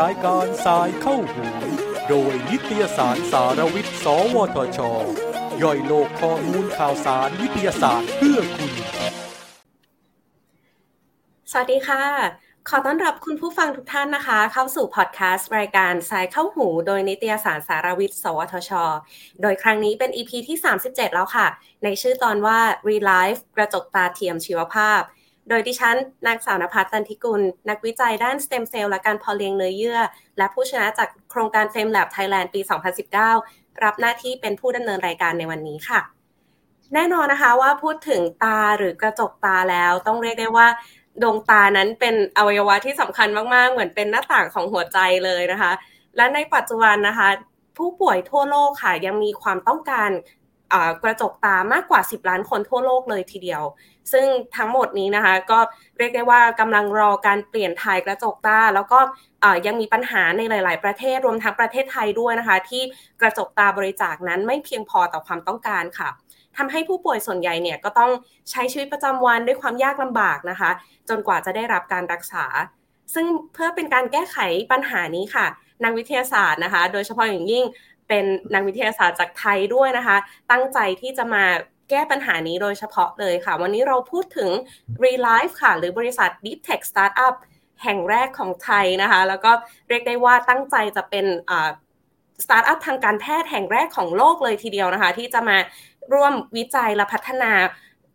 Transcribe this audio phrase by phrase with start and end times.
[0.00, 1.44] รายการสายเข้าหู
[2.08, 4.78] โดยนิตยสารสารวิทย์ สวทช
[5.62, 8.72] ย่อยโลกข้อมูลข่าวสารวิทยาศาสตร์เพื่อคุณ
[11.50, 12.04] สวัสดีค่ะ
[12.68, 18.70] ขอต้อนรับคุณผู้ฟังทุกท่านนะคะ เข้าสู่พอดแคสต์รายการสายเข้าหูโดยนิตยสารสารวิทย์ สวทช
[19.42, 21.46] โดยครั้งนี้เป็น EP ที่ 37 แล้วค่ะ
[21.84, 25.02] ในชื่อตอนว่า Relife กระจกตาเทียมชีวภาพ
[25.50, 25.96] โดยดิฉัน
[26.26, 30.00] นางสาวนภัสตันทิกุล นักวิจัยด้านสเต็มเซลล์และการพาะเลี้ยงเนื้อเยื่อ
[30.38, 32.60] และผู้ชนะจากโครงการ Fame Lab Thailand ปี
[33.20, 36.00] 2019 รับหน้าที่เป็นผู้ดำเนินรายการในวันนี้ค่ะ
[36.94, 40.68] แน่นอนนะคะว่าพูดถึงตาหรือกระจกตาแล้ว ต้องเรียกได้ว่า
[41.22, 45.72] ดวงตานั้นเป็นอวัยวะที่สำคัญมากๆ เหมือนเป็นหน้าต่างของหัวใจเลยนะคะ
[46.16, 47.28] และในปัจจุบันนะคะ
[47.78, 50.10] ผู้ป่วยทั่วโลกค่ะยังมีความต้องการ
[51.02, 53.62] กระจกตามากกว่า 10 ล้านคนทั่วโลกเลยทีเดียว
[54.12, 55.58] ซึ่งทั้งหมดนี้นะคะก็
[55.98, 58.98] เรียกได้ว่ากำลังรอการเปลี่ยนถ่ายกระจกตา แล้วก็
[59.66, 62.82] ยังมีปัญหาในหลาย ๆ ประเทศรวมทั้งประเทศไทยด้วยนะคะ ที่
[63.20, 66.08] กระจกตาบริจาคนั้นไม่เพียงพอต่อความต้องการค่ะ
[66.56, 68.10] ทำให้ผู้ป่วยส่วนใหญ่เนี่ยก็ต้อง
[68.50, 70.70] ใช้ชีวิตประจำวันด้วยความยากลำบากนะคะ
[71.08, 72.44] จนกว่าจะได้รับการรักษา
[73.14, 74.36] ซึ่งเพื่อเป็นการแก้ไข
[74.72, 75.46] ปัญหานี้ค่ะ
[75.84, 77.64] นักวิทยาศาสตร์นะคะ โดยเฉพาะอย่างยิ่ง
[78.10, 80.16] เป็นนักวิทยาศาสตร์จากไทยด้วยนะคะ
[80.50, 81.44] ตั้งใจที่จะมา
[81.90, 84.50] แก้ปัญหานี้โดยเฉพาะเลยค่ะ วันนี้เราพูดถึง
[85.04, 87.34] Relife ค่ะ หรือบริษัท Deep Tech Startup
[87.82, 89.52] แห่งแรกของไทยนะคะ แล้วก็
[89.88, 91.26] เรียกได้ว่าตั้งใจจะเป็น
[92.44, 95.56] สตาร์ทอัพทางการแพทย์แห่งแรกของโลกเลยทีเดียวนะคะ ที่จะมา
[96.12, 97.52] ร่วมวิจัยและพัฒนา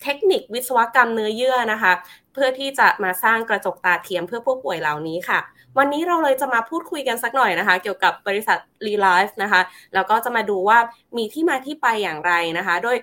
[0.03, 1.93] เทคนิควิศวกรรมเนื้อเยื่อนะคะ
[2.35, 5.39] เพื่อที่จะมาสร้างกระจกตาเทียมเพื่อผู้ป่วยเหล่านี้ค่ะ
[5.77, 9.61] วันนี้เราเลยจะมาพูดคุยกันสักหน่อยนะคะ เกี่ยวกับบริษัท r e l i f e นะคะ
[9.93, 10.79] แล้วก็จะมาดูว่า
[11.17, 12.97] มีที่มาที่ไปอย่างไรนะคะ โดย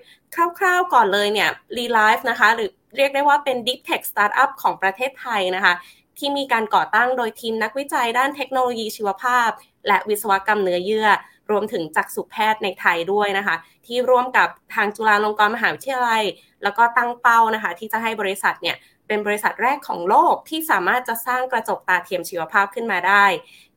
[0.58, 5.74] คร่าวๆก่อนเลยเนี่ย r e l i f e นะคะ หรือเรียกได้ว่าเป็น Deep Tech Startup ของประเทศไทยนะคะ
[6.18, 9.50] ที่มีการก่อตั้งโดยทีมนักวิจัยด้านเทคโนโลยีชีวภาพ
[9.88, 11.08] และวิศวกรรมเนื้อเยื่อ
[11.50, 13.56] รวมถึงจักษุแพทย์ในไทยด้วยนะคะ
[13.86, 16.22] ที่ร่วมกับทางจุฬาลงกรณ์มหาวิทยาลัย
[16.62, 18.76] แล้วก็ตั้งเป้านะคะ ที่จะให้บริษัทเนี่ย
[19.12, 23.24] เป็นบริษัทแรกของโลกที่สามารถจะสร้างกระจกตาเทียมชีวภาพขึ้นมาได้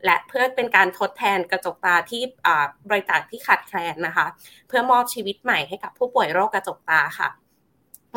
[0.06, 2.22] และเพื่อเป็นการทดแทนกระจกตาที่
[2.90, 4.25] บริจาคที่ขาดแคลนนะคะ
[4.68, 7.29] เพื่อมอบชีวิตใหม่ให้กับผู้ป่วยโรคกระจกตาค่ะ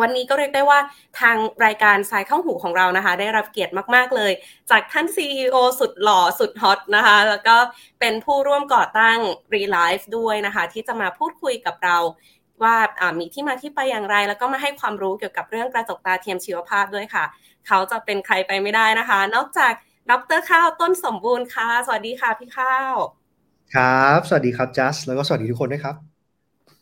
[0.01, 0.79] วันนี้ก็เรียกได้ว่า
[1.21, 4.33] ทางรายการสายเข้าหูของเรานะคะ ได้รับเกียรติมากๆเลย
[4.71, 7.56] จากท่าน CEO สุดหล่อสุดฮอตนะคะ แล้วก็
[8.00, 9.19] เป็นผู้ร่วมก่อตั้ง
[9.55, 11.97] Relife ด้วยนะคะ ที่จะมาพูดคุยกับเรา
[12.65, 12.77] ว่า
[13.19, 17.25] มีที่มาที่ไปอย่างไร แล้วก็มาให้ความรู้เกี่ยวกับเรื่องกระจกตาเทียมชีวภาพด้วยค่ะ
[17.67, 19.73] เขาจะเป็นใครไปไม่ได้นะคะ นอกจาก
[20.11, 22.95] ดรข้าวต้นสมบูรณ์ค่ะ สวัสดีค่ะพี่ข้าว
[23.75, 25.97] ครับ สวัสดีครับจัสแล้วก็สวัสดีทุกคนด้วยครับ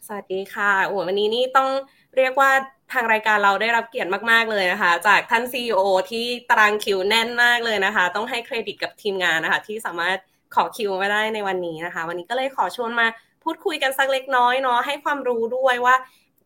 [0.07, 1.69] สวัสดีค่ะโอ้วันนี้นี่ต้อง
[2.17, 2.51] เรียกว่า
[2.93, 10.19] ทางรายการเราได้รับเกียรติมาก ๆ เลยนะคะ จากท่าน CEO ที่ตารางคิวแน่นมากเลยนะคะ ต้องให้เครดิตกับทีมงานนะคะ ที่สามารถ
[10.55, 13.07] ขอคิวมาได้ในวันนี้นะคะ วันนี้ก็เลยขอชวนมา
[13.47, 15.95] พูดคุยกันสักเล็กน้อยเนาะให้ความรู้ด้วยว่า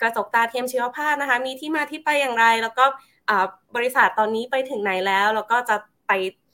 [0.01, 2.85] กระจกตาเทียมชีวภาพนะคะ มีที่มาที่ไปอย่างไร แล้วก็
[3.77, 5.77] บริษัทตอนนี้ไปถึงไหนแล้ว แล้วก็จะ
[6.09, 6.13] ไป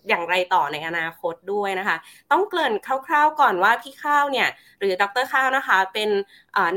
[0.08, 1.96] อย่างไรต่อในอนาคตด้วยนะคะ
[2.30, 2.74] ต้องเกริ่น
[3.06, 4.48] คร่าวๆก่อนว่าพี่ข้าวเนี่ย
[4.78, 6.08] หรือดรข้าวนะคะ เป็น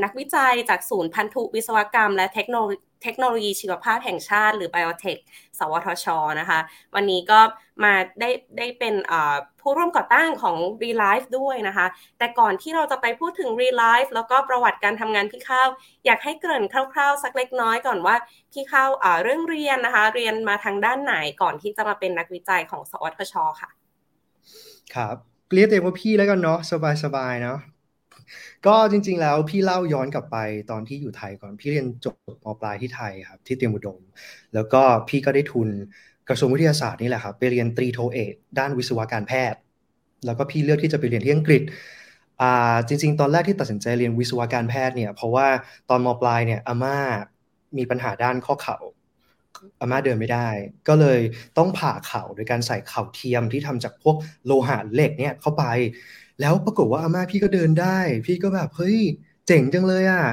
[0.04, 2.46] นักวิจัยจากศูนย์พันธุวิศวกรรม และเทค
[3.18, 5.20] โนโลยีชีวภาพแห่งชาติ หรือ Biotech
[5.60, 6.06] สวทช
[6.40, 6.58] นะคะ
[6.94, 7.40] วันนี้ก็
[7.84, 8.94] มาได้ได้เป็น
[9.60, 11.86] ผู้ร่วมก่อตั้งของ Relife ด้วยนะคะ
[12.18, 15.68] แต่ก่อนที่เราจะไปพูดถึง Relife แล้วก็ประวัติการทำงานพี่ข้าว
[16.06, 18.16] อยากให้เกริ่นคร่าวๆ สักเล็กน้อยก่อนว่า
[18.52, 18.88] พี่ข้าว
[19.22, 23.70] เรื่องเรียนนะคะ เรียนมาทางด้านไหนก่อนที่จะมาเป็นนักวิจัยของ สวทช ค่ะ
[24.94, 25.16] ครับ
[25.54, 26.58] เรียกเองว่าพี่แล้วกันเนาะ
[27.04, 27.58] สบายๆเนาะ
[28.66, 30.36] ก็จริง ๆ แล้วพี่เล่าย้อนกลับไป
[30.70, 33.98] ตอนที่อยู่ไทยก่อนพี่เรียนจบมปลายที่ไทยครับที่เตรียมอุดม
[34.54, 35.68] แล้วก็พี่ก็ได้ทุน
[36.28, 39.60] กระทรวงวิทยาศาสตร์นี่แหละครับไปเรียนตรีโทเอกด้านวิศวการแพทย์
[40.26, 41.62] แล้วก็พี่เลือกที่จะไปเรียนที่อังกฤษ
[42.40, 45.48] อ่าจริง ๆ ตอนแรกที่ตัดสินใจเรียนวิศวการแพทย์เนี่ยเพราะว่า
[45.90, 46.96] ตอนมปลายเนี่ยอาม่า
[47.78, 48.78] มีปัญหาด้านข้อเข่า
[49.80, 50.48] อาม่าเดินไม่ได้
[50.88, 51.20] ก็เลย
[51.58, 54.16] ต้องผ่าเข่าโดยการใส่เข่าเทียมที่ทำจากพวก
[54.46, 55.64] โลหะเหล็กเนี่ยเข้าไป
[56.40, 58.98] แล้วปรากฏว่าอาม่าพี่ก็เดินได้ พี่ก็แบบเฮ้ย
[59.46, 60.24] เจ๋งจังเลยอะ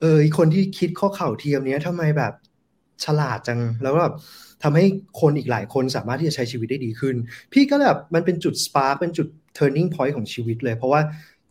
[0.00, 2.32] เออคนที่คิดข้อเข่าเทียมเนี้ยทำไมแบบ
[3.04, 4.12] ฉลาดจังแล้วแบบ
[4.62, 4.84] ทำให้
[5.20, 7.16] คนอีกหลายคนสามารถที่จะใช้ชีวิตได้ดีขึ้น
[7.52, 9.26] พี่ก็แบบมันเป็นจุด spark เป็นจุด
[9.58, 11.00] turning point ของชีวิตเลย เพราะว่า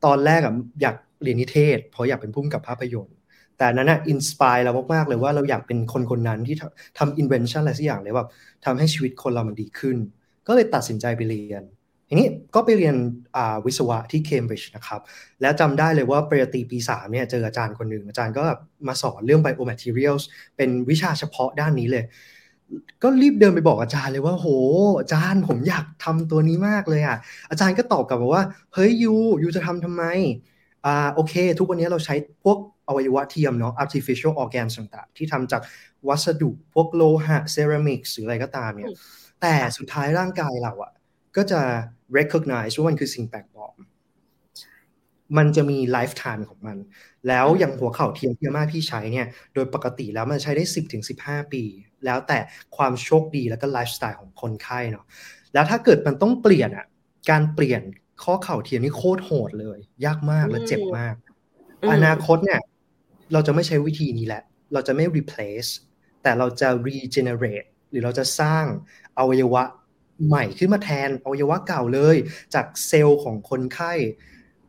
[0.06, 3.16] ตอนแรกอะอยากเรียนนิเทศ เพราะอยากเป็นผู้กำกับภาพยนตร์
[3.58, 6.56] แต่นั้นอะ inspire เรามากๆเลยว่าเราอยากเป็นคนคนนั้นที่
[6.98, 8.30] ทำ invention อะไรสักอย่างเลยแบบ
[8.66, 9.98] ทำให้ชีวิตคนเรามันดีขึ้น
[10.48, 11.64] ก็เลยตัดสินใจไปเรียน
[12.10, 12.96] ทีนี้ก็ไปเรียน
[13.66, 15.02] วิศวะที่เคมบริดจ์นะครับ
[15.42, 18.44] แล้วจำได้เลยว่าปริญญาตรีปี3เนี่ยเจออาจารย์คนหนึ่งอาจารย์ก็
[18.88, 20.24] มาสอนเรื่อง biomaterials
[20.58, 22.06] เป็นวิชาเฉพาะด้านนี้เลย
[23.04, 24.48] ก็รีบเดินไปบอกอาจารย์เลยว่าโห
[25.00, 27.18] อาจารย์ผมอยากทำตัวนี้มากเลยอะ
[27.52, 29.14] อาจารย์ก็ตอบกลับมาว่า เฮ้ยยู
[29.44, 30.04] ยูจะทำทำไม
[30.86, 32.58] อ่าโอเค ทุกวันนี้เราใช้พวก
[32.88, 35.62] อวัยวะเทียมเนาะ artificial organs ต่างๆที่ทำจาก
[36.08, 38.92] วัสดุพวกโลหะเซรามิกหรืออะไรก็ตามเนี่ย
[39.42, 40.92] แต่สุดท้ายร่างกายเราอะ
[41.38, 41.62] ก็จะ
[42.18, 43.76] recognize ว่ามันคือสิ่งแปลกปลอม
[45.38, 46.78] มันจะมี lifetime ของมัน
[47.28, 51.64] แล้วอย่างหัวเข่าเทียมที่อาม่าพี่ใช้เนี่ย โดยปกติแล้วมันใช้ได้ 10ถึง15 ปี
[52.06, 52.40] แล้วแต่
[52.78, 55.06] ความโชคดีแล้วก็ไลฟ์สไตล์ของคนไข้เนาะ
[55.54, 56.86] แล้วถ้าเกิดมันต้องเปลี่ยนอะ
[57.30, 57.82] การเปลี่ยน
[58.24, 61.16] ข้อเข่าเทียมนี่โคตรโหดเลย ยากมากและเจ็บมาก
[61.92, 62.62] อนาคตเนี่ย
[63.34, 65.70] เราจะไม่ใช้วิธีนี้แหละ เราจะไม่ replace
[66.24, 68.66] แต่เราจะ regenerate หรือเราจะสร้าง
[69.18, 69.64] อวัยวะ
[70.28, 72.16] ใหม่ขึ้นมาแทนอวัยวะเก่าเลย
[72.54, 73.94] จากเซลล์ของคนไข้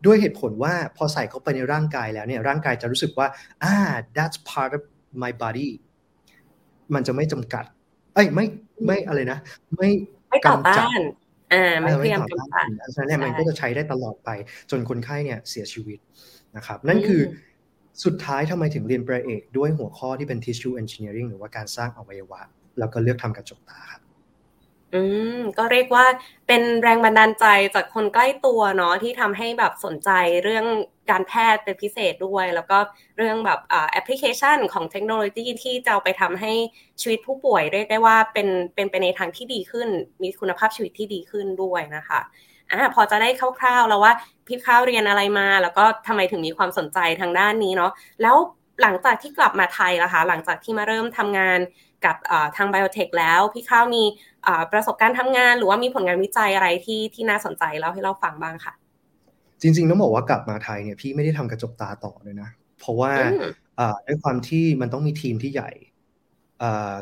[0.07, 3.27] ด้วยเหตุผลว่าพอใส่เข้าไปในร่างกายแล้วเนี่ยร่างกายจะรู้สึกว่า
[3.63, 3.75] อ่า
[4.17, 4.83] that's part of
[5.23, 5.69] my body
[6.95, 7.65] มันจะไม่จำกัด
[8.15, 8.47] เอ้ยไม่
[8.87, 9.39] ไม่อะไรนะ
[9.77, 9.91] ไม่
[10.29, 11.01] ไม่ต่อต้าน
[11.53, 14.31] อ่าไม่พยายามกำจัดฉะนั้นเนี่ยมันก็จะใช้ได้ตลอดไป
[14.71, 15.99] จนคนไข้เนี่ยเสียชีวิต
[16.57, 17.23] นะครับ นั่นคือ
[18.05, 22.41] สุดท้ายทำไมถึงเรียนประเอกด้วยหัวข้อที่เป็น tissue engineering หรือว่าการสร้างอวัยวะ
[22.79, 24.00] แล้วก็เลือกทำกระจกตาครับ
[24.95, 25.03] อื
[25.35, 26.07] มก็เรียกว่า
[26.47, 30.11] เป็นแรงบันดาลใจจากคนใกล้ตัวเนาะที่ทำให้แบบสนใจ
[30.45, 30.67] เรื่อง
[31.11, 32.79] การแพทย์เป็นพิเศษด้วย แล้วก็
[33.19, 36.53] เรื่องแบบแอปพลิเคชันของเทคโนโลยีที่จะไปทำให้
[37.01, 39.89] ชีวิตผู้ป่วยเรียกได้ว่าเป็นเป็นไปในทางที่ดีขึ้น
[40.23, 42.21] มีคุณภาพชีวิตที่ดีขึ้นด้วยนะคะ
[42.71, 43.29] อ่าพอจะได้
[43.61, 44.13] คร่าวๆแล้วว่า
[44.47, 48.37] พี่ข้าวเรียนอะไรมา แล้วก็ทำไมถึงมีความสนใจทางด้านนี้เนาะแล้ว
[48.83, 51.59] หลังจากที่กลับมาไทยล่ะคะ หลังจากที่มาเริ่มทำงาน
[52.05, 52.17] กับ
[52.57, 54.03] ทางไบโอเทคแล้วพี่ข้าวมี
[54.73, 58.73] ประสบการณ์ทำงาน หรือว่ามีผลงานวิจัยอะไรที่ที่น่าสนใจแล้วให้เราฟังบ้างค่ะ
[59.61, 62.49] จริงๆต้องบอกว่ากลับมาไทยเนี่ยพี่ไม่ได้ทำกระจกตาต่อเลยนะ
[62.81, 63.13] เพราะว่า
[64.07, 65.71] ด้วยความที่มันต้องมีทีมที่ใหญ่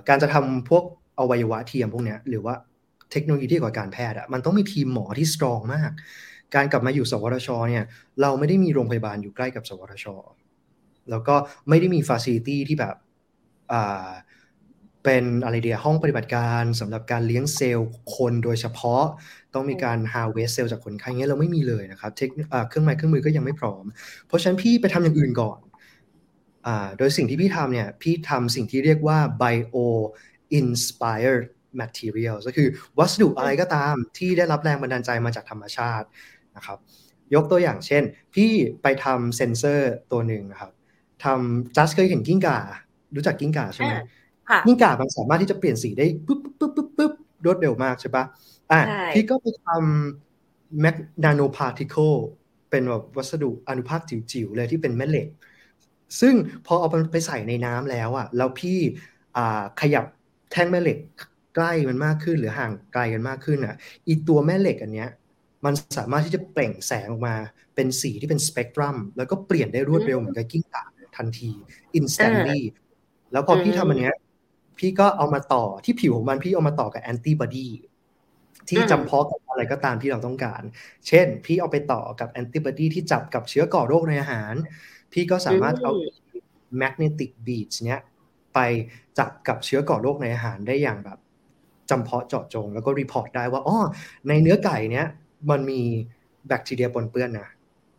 [0.09, 0.85] การจะทำพวก
[1.19, 2.55] อวัยวะเทียมพวกเนี้ยหรือว่า
[3.13, 5.91] เทคโนโลยีที่กว่าการแพทย์อะมันต้องมีทีมหมอที่ strong มาก
[6.55, 7.85] การกลับมาอยู่สวทชเนี่ย
[8.23, 10.07] เราไม่ได้มีโรงพยาบาลอยู่ใกล้กับสวทช
[11.11, 11.35] แล้วก็
[11.69, 12.95] ไม่ได้มี facility ที่แบบ
[15.09, 19.03] เป็นอะไรเดียห้องปฏิบัติการสำหรับการเลี้ยงเซลล์คนโดยเฉพาะ
[19.55, 22.29] ต้องมีการ harvest เซลล์จากคนไข้เงี้ยเราไม่มีเลยนะครับเทค
[22.69, 23.85] เครื่องไม้เครื่องมือก็ยังไม่พร้อม
[24.27, 25.59] เพราะฉะนั้นพี่ไปทำอย่างอื่นก่อน
[26.67, 29.77] อ่าโดยสิ่งที่พี่ทำเนี่ยพี่ทำสิ่งที่เรียกว่า bio
[30.59, 31.45] inspired
[31.81, 32.69] material ก็คือ
[32.99, 36.07] วัสดุอะไรก็ตามที่ได้รับแรงบันดาลใจมาจากธรรมชาติ
[36.57, 36.79] นะครับ
[37.35, 38.03] ยกตัวอย่างเช่น
[38.35, 38.51] พี่
[38.83, 40.73] ไปทำเซนเซอร์ตัวหนึ่งนะครับ
[41.25, 42.59] ทำจัสเคยเห็นกิ้งก่า
[43.17, 43.95] รู้จักกิ้งก่าใช่ไหม
[44.67, 47.13] กิ้งก่ามันสามารถที่จะเปลี่ยนสีได้ปุ๊บปุ๊บปุ๊บปุ๊บ
[47.45, 48.25] รวดเร็วมากใช่ปะ
[48.71, 48.81] อะ
[49.13, 52.13] พี่ก็ไปทำ magnetic nanoparticle
[52.71, 55.29] เป็นแบบวัสดุอนุภาคจิ๋วๆเลยที่เป็นแม่เหล็ก
[56.21, 56.35] ซึ่ง
[56.67, 58.79] พอเอาไปใส่ในน้ำแล้วอะแล้วพี่
[59.37, 60.05] อ่าขยับ
[60.53, 60.99] แท่งแม่เหล็ก
[61.55, 63.75] ใกล้มันมากขึ้นหรือห่างไกลกันมากขึ้นอะ
[64.07, 65.11] อีตัวแม่เหล็กอันเนี้ย
[65.65, 67.35] มันสามารถที่จะเปล่งแสงออกมา
[67.75, 70.85] เป็นสีที่เป็นสเปกตรัมแล้วก็เปลี่ยนได้รวดเร็วเหมือนกับกิ้งก่า
[71.17, 71.51] ทันที
[71.99, 72.61] instantly
[73.33, 74.15] แล้วพอพี่ทำอันเนี้ย
[74.79, 77.69] พี่ก็เอามาต่อที่ผิวของมันพี่เอามาต่อกับแอนติบอดี
[78.69, 80.63] ที่จำเพาะกับอะไรก็ตามที่เราต้องการ
[81.09, 84.55] เช่น พี่เอาไปต่อกับแอนติบอดีที่จับกับเชื้อก่อโรคในอาหาร
[85.13, 85.93] พี่ก็สามารถเอา
[86.77, 88.01] magnetic bead เนี้ย
[88.55, 88.59] ไป
[89.19, 91.19] จับกับเชื้อก่อโรคในอาหารได้อย่างแบบ
[91.91, 93.79] จำเพาะเจาะจง แล้วก็ report ได้ว่าอ๋อ
[94.29, 95.07] ในเนื้อไก่เนี้ย
[95.51, 95.81] มันมี
[96.49, 97.49] แบคทีเรียปนเปื้อนนะ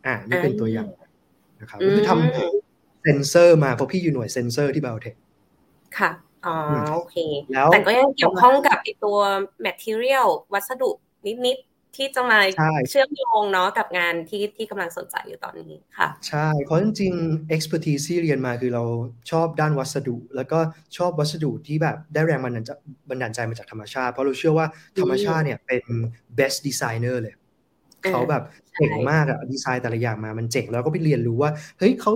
[0.06, 0.88] อ่านี่เป็นตัวอย่าง
[1.60, 5.14] นะครับคือทำเซนเซอร์มาเพราะพี่อยู่หน่วยเซนเซอร์ที่ไบโอเทค
[5.98, 6.10] ค่ะ
[6.46, 6.56] อ๋อ
[6.94, 7.16] โอเค
[7.72, 9.18] แต่ก็ยังเกี่ยวข้องกับไอตัว
[9.66, 10.90] material วัสดุ
[11.46, 12.40] นิดๆที่จะมา
[12.88, 18.84] เชื่อมโยงเนาะกับงานที่ที่กำลังสนใจอยู่ตอนนี้ค่ะ ใช่เพราะจริงๆ expertise ที่เรียนมาคือเรา
[19.30, 20.58] ชอบด้านวัสดุ แล้วก็
[20.96, 22.64] ชอบวัสดุที่แบบได้แรงบันดาล
[23.10, 24.66] บันดาลใจมาจากธรรมชาติ เพราะเราเชื่อว่า
[25.00, 25.84] ธรรมชาติเนี่ยเป็น
[26.38, 27.34] best designer เลย
[28.08, 28.42] เขาแบบ
[28.74, 32.12] เก่งมากอะดีไซน์แต่ละอย่างมามันเจ๋งแล้วก็ไปเรียนรู้ว่าเฮ้ยเขา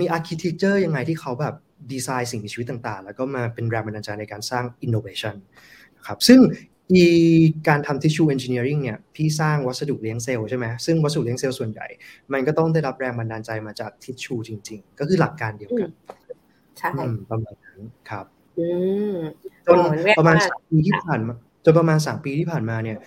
[0.00, 1.54] มี architecture ยังไงที่เขาแบบ
[1.92, 5.34] ดีไซน์สิ่งมีชีวิตต่างๆ แล้วก็มาเป็นแรงบันดาลใจในการสร้าง innovation
[5.96, 6.40] นะครับซึ่ง
[6.92, 7.04] อี
[7.68, 11.86] การทำ tissue engineering เนี่ยพี่สร้างวัสดุเลี้ยงเซลล์ใช่ไหมซึ่งวัสดุเลี้ยงเซลล์ส่วนใหญ่
[12.32, 15.90] มันก็ต้องได้รับแรงบันดาลใจมาจากทิชชูจริง ๆ ก็คือหลักการเดียวกัน
[16.78, 16.88] ใช่
[17.30, 18.26] ประมาณนั้นครับ
[19.66, 19.78] จน
[20.18, 22.98] ประมาณสามปีที่ผ่านมาจนประมาณสามปีที่ผ่านมาเนี่ย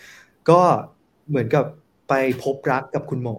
[0.50, 0.62] ก็
[1.30, 1.66] เหมือนกับ
[2.10, 3.38] ไปพบรักกับคุณหมอ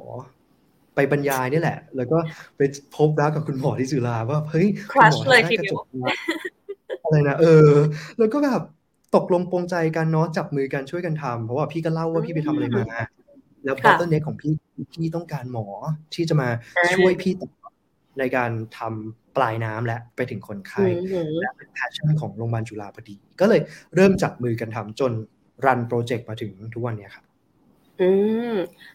[0.99, 2.19] ไปบรรยายนี่แหละ แล้วก็
[2.57, 2.61] ไป
[2.97, 5.77] พบรักกับคุณหมอที่จุฬาว่าเฮ้ยคุณหมอเลยทีเดียว
[7.05, 7.71] อะไรนะเออ
[8.19, 8.63] แล้วก็แบบ
[9.17, 12.85] ตกลงปรงใจกันเนาะจับมือกันช่วยกันทำเพราะว่าพี่ก็เล่าว่าพี่ไปทำอะไรมา
[13.65, 14.53] แล้วพอต้นเน็กของพี่
[14.93, 15.67] พี่ต้องการหมอ
[16.15, 16.49] ที่จะมา
[16.97, 17.49] ช่วยพี่ต่อ
[18.19, 20.85] ในการทำปลายน้ำและไปถึงคนไข้
[21.41, 23.61] และเป็น passion ของโรงพยาบาลจุฬาพอดี ก็เลย
[23.95, 25.13] เริ่มจับมือกันทำจน
[25.65, 27.28] รันโปรเจกต์มาถึงทุกวันนี้ครับ
[28.01, 28.09] อื
[28.51, 28.53] ม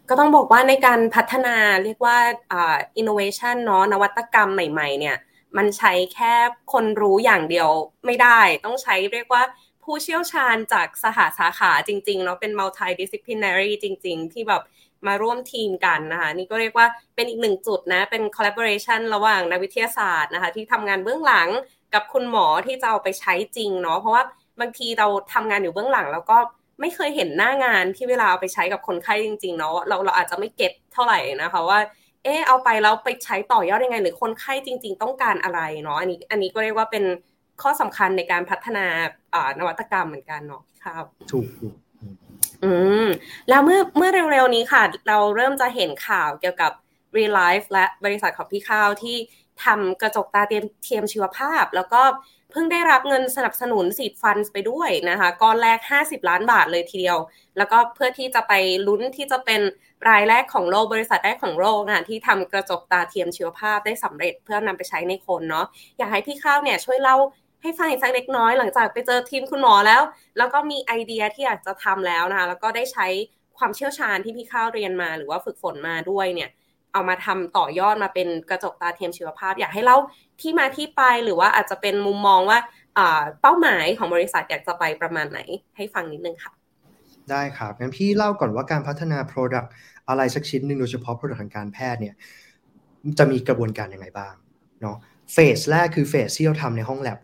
[0.10, 2.18] ก็ต้องบอกว่าในการพัฒนาเรียกว่า
[2.52, 5.18] อ่าอินโนเวชันเนาะนวัตกรรมใหม่ ๆ เนี่ย
[5.58, 6.34] มันใช้แค่
[6.74, 7.70] คนรู้อย่างเดียว
[8.06, 9.44] ไม่ได้ ต้องใช้เรียกว่า
[9.84, 14.62] ผู้เชี่ยวชาญจากสหาสาขาจริงๆเนาะเป็น multidisciplinary จริง ๆ ที่แบบ
[15.08, 21.50] มาร่วมทีมกันนะคะนี่ก็เรียกว่าเป็นอีกหนึ่งจุดนะ เป็น collaboration ระหว่างนักวิทยาศาสตร์นะคะ ที่ทำงานเบื้องหลัง
[21.94, 24.24] กับคุณหมอที่จะเอาไปใช้จริงเนาะเพราะว่า
[24.60, 26.38] บางทีเราทำงานอยู่เบื้องหลังแล้วก็
[26.80, 31.80] ไม่เคยเห็นหน้างานที่เวลาเอาไปใช้กับคนไข้จริง ๆ เนาะเราเราอาจจะไม่เก็ตเท่าไหร่นะคะว่า
[32.24, 37.04] เออเอาไปแล้วไปใช้ต่อยอดยังไง หรือคนไข้จริง ๆ ต้องการอะไรเนาะอันนี้ อันนี้ก็เรียกว่าเป็น
[37.62, 38.86] ข้อสำคัญในการพัฒนา
[39.34, 41.46] อ่านวัตกรรมเหมือนกันเนาะครับถูก
[42.64, 42.72] อื
[43.06, 43.08] ม
[43.50, 46.72] แล้วเมื่อเมื่อเร็วๆนี้ค่ะ เราเริ่มจะเห็นข่าวเกี่ยวกับ
[47.16, 49.18] Real Life และบริษัทของพี่ข้าวที่
[49.66, 52.02] ทำกระจกตาเทียมเทียมชีวภาพ แล้วก็
[52.54, 57.18] เพิ่งได้รับเงินสนับสนุนสีดฟันไปด้วยนะคะก้อนแรก 50 ล้านบาทเลยทีเดียว
[57.58, 58.54] แล้วก็เพื่อที่จะไป
[58.88, 59.62] ลุ้นที่จะเป็น
[60.10, 65.66] รายแรกของโลกบริษัทแรกของโลกนะที่ทำกระจกตาเทียมชีวภาพได้สำเร็จเพื่อนำไปใช้ในคนเนาะ
[65.98, 67.16] อยากให้พี่ข้าวเนี่ยช่วยเล่า
[67.62, 70.02] ให้ฟังอีกสักเล็กน้อยหลังจากไปเจอทีมคุณหมอแล้ว
[70.38, 73.08] แล้วก็มีไอเดียที่อยากจะทำแล้วนะคะแล้วก็ได้ใช้
[73.58, 76.50] ความเชี่ยวชาญที่พี่ข้าวเรียนมา หรือว่าฝึกฝนมาด้วยเนี่ย
[76.94, 79.98] เอามาทำต่อยอดมาเป็นกระจกตาเทียมชีวภาพ อยากให้เล่า
[80.42, 82.60] ที่มาที่ไปหรือว่าอาจจะเป็นมุมมองว่า
[83.42, 85.40] เป้าหมายของบริษัทอยากจะไปประมาณไหน
[85.78, 86.52] ให้ฟังนิดนึงค่ะ
[87.32, 89.68] ได้ครับงั้นพี่เล่าก่อนว่าการพัฒนา Product
[90.10, 92.16] อะไรสักชิ้นหนึ่งโดยเฉพาะ Product ทางการแพทย์เนี่ย
[93.20, 94.34] จะมีกระบวนการยังไงบ้าง
[94.82, 94.98] เนาะ
[95.34, 97.20] เฟสแรกคือเฟสที่เราทำในห้องแลบ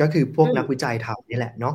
[0.00, 1.74] ก็คือพวกนักวิจัยทำนี่แหละเนาะ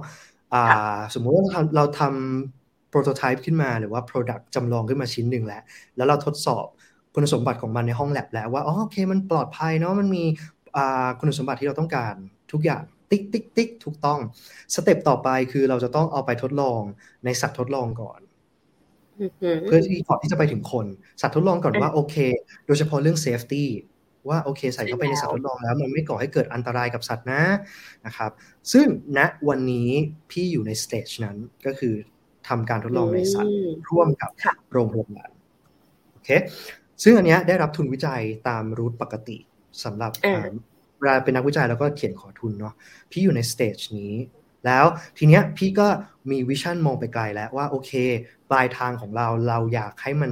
[1.14, 5.62] สมมุติว่าเราทำ prototype ขึ้นมาหรือว่า product จำลองขึ้นมาชิ้นหนึ่งแล้ว
[5.96, 6.66] แล้วเราทดสอบ
[7.14, 10.24] คุณสมบัติของมันในห้องแลบแล้วว่าอ๋อโอเคมันปลอดภัยเนาะมันมี
[11.20, 12.14] คุณสมบัติที่เราต้องการ
[12.52, 14.20] ทุกอย่างติ๊กติ๊กติ๊กถูกต้อง
[14.76, 16.82] step ต่อไปคือเราจะต้องเอาไปทดลอง
[17.26, 18.20] ในสัตว์ทดลองก่อน
[19.66, 20.86] เพื่อที่ก่อนที่จะไปถึงคน
[21.22, 22.16] สัตว์ทดลองก่อนว่าโอเค
[22.66, 23.70] โดยเฉพาะเรื่อง safety
[24.30, 27.42] ว่าโอเคใส่เข้าไปในสัตว์ทดลองแล้ว มันไม่ก่อให้เกิดอันตรายกับสัตว์นะ
[28.06, 28.32] นะครับ
[28.72, 28.86] ซึ่ง
[29.18, 29.90] ณวันนี้
[30.32, 31.94] พี่อยู่ใน stage นั้นก็คือ
[32.48, 33.56] ทำการทดลองในสัตว์
[33.90, 34.32] ร่วมกับ
[34.72, 35.30] โรงพยาบาล
[36.12, 36.30] โอเค
[37.04, 39.38] ซึ่งอันนี้ได้รับทุนวิจัยตาม route ปกติ
[39.84, 40.12] สำหรับ
[41.00, 42.74] เวลาเป็นนักวิจัยแล้วก็เขียนขอทุนเนาะ
[43.12, 44.14] พี่อยู่ใน stage นี้
[44.66, 44.86] แล้ว
[45.18, 45.88] ทีเนี้ยพี่ก็
[46.32, 47.92] มี vision มองไปไกลแล้วว่าโอเค
[48.50, 50.32] ปลายทางของเราเราอยากให้มัน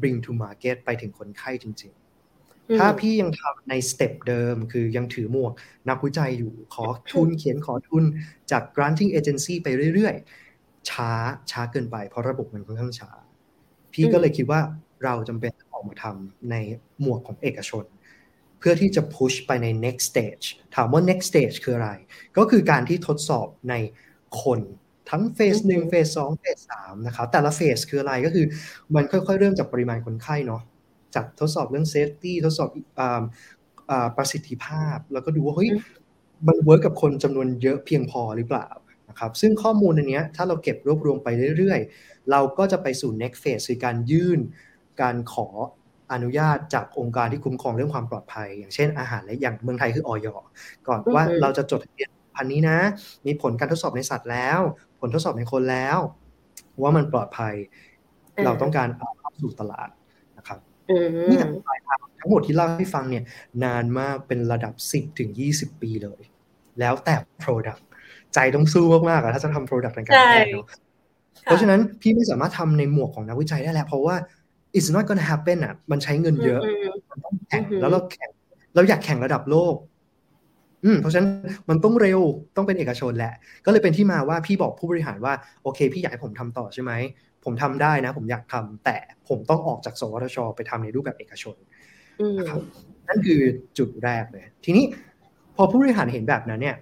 [0.00, 5.52] bring to market ไปถึงคนไข้จริง ๆ ถ้าพี่ยังทำใน step เดิม คือยังถือหมวก
[5.88, 8.04] นักวิจัยอยู่ขอทุนเขียนขอทุน
[8.50, 10.14] จาก granting agency ไปเรื่อย
[10.52, 11.10] ๆ ช้า
[11.50, 13.10] ช้าเกินไปเพราะระบบมันค่อนข้างช้า
[13.92, 14.60] พี่ก็เลยคิดว่า
[15.04, 16.54] เราจำเป็น ออกมาทำใน
[17.00, 17.84] หมวกของเอกชน
[18.58, 21.90] เพื่อที่จะ push ไปใน next stage ถามว่า next stage คืออะไร
[22.36, 23.74] ก็คือการที่ทดสอบใน
[24.42, 24.60] คน
[25.10, 28.46] ทั้งเฟสหนึ่งเฟสสองเฟสสามนะครับแต่ละเฟสคืออะไรก็คือ
[28.94, 30.62] มันค่อยๆ เริ่มจากปริมาณคนไข้เนาะ
[31.14, 32.68] จากทดสอบเรื่อง safety ทดสอบ
[34.16, 35.70] ประสิทธิภาพ แล้วก็ดูว่าเฮ้ย
[36.46, 38.68] มัน work กับคนจำนวนเยอะเพียงพอหรือเปล่า
[39.08, 44.40] นะครับซึ่งข้อมูลอันนี้ถ้าเราเก็บรวบรวมไปเรื่อยๆ เราก็จะไปสู่ next phase คือการยื่น
[45.00, 45.46] การขอ
[46.12, 50.26] อนุญาตจากองค์การที่คุ้มครองเรื่องความปลอดภัย อย่างเช่นอาหารและยาอย่างเมืองไทยคืออย.
[50.86, 52.78] ก่อนว่าเราจะจดทะเบียนผลิตภัณฑ์นี้นะ
[53.26, 54.60] มีผลการทดสอบในสัตว์แล้ว
[55.00, 55.98] ผลทดสอบในคนแล้ว
[56.82, 57.54] ว่ามันปลอดภัย
[58.44, 59.88] เราต้องการเอาเข้าสู่ตลาด
[60.38, 60.58] นะครับ
[61.30, 63.24] นี่แต่ปลายทางทั้งหมดที่เล่าให้ฟังเนี่ย
[63.64, 66.22] นานมากเป็นระดับ 10ถึง20 ปีเลย
[66.80, 67.80] แล้วแต่ Product
[68.34, 70.66] ใจต้องสู้มากๆถ้าจะทำ Product ในการแพทย์เนาะ
[71.44, 74.16] เพราะฉะนั้นพี่ไม่สามารถทำในหมวกของนักวิจัยได้แล้ว เพราะว่า
[74.76, 76.62] it's not gonna happen อะ มันใช้เงินเยอะ
[77.10, 78.30] มันต้องแข่งแล้วเราแข่ง
[78.74, 79.74] เราอยากแข่งระดับโลก
[80.84, 81.30] อืมเพราะฉะนั้น
[81.68, 82.20] มันต้องเร็ว
[82.56, 83.34] ต้องเป็นเอกชนแหละ
[83.64, 85.32] ก็เลยเป็นที่มาว่าพี่บอกผู้บริหารว่า
[85.62, 86.92] โอเค พี่อยากให้ผมทำต่อใช่ไหม
[87.44, 88.96] ผมทำได้นะ ผมอยากทำแต่
[89.28, 91.56] ผมต้องออกจากสวทช ไปทำในรูปแบบเอกชน
[92.38, 92.60] นะครับ
[93.08, 93.40] นั่นคือ
[93.78, 94.84] จุดแรกเลยทีนี้
[95.56, 96.76] พอผู้บริหารเห็นแบบนั้นเนี่ย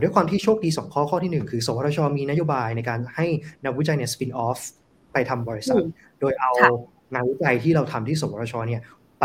[0.00, 3.26] ด้วยความที่โชคดีสองข้อข้อที่หนึ่งคือสวทช มีนโยบายในการให้
[3.64, 4.60] นักวิจัยเนี่ยสปินออฟ
[5.12, 5.76] ไปทำบริษัท
[6.20, 6.50] โดยเอา
[7.12, 8.82] งานวิจัยที่เราทำที่สวทชเนี่ย
[9.20, 9.24] ไป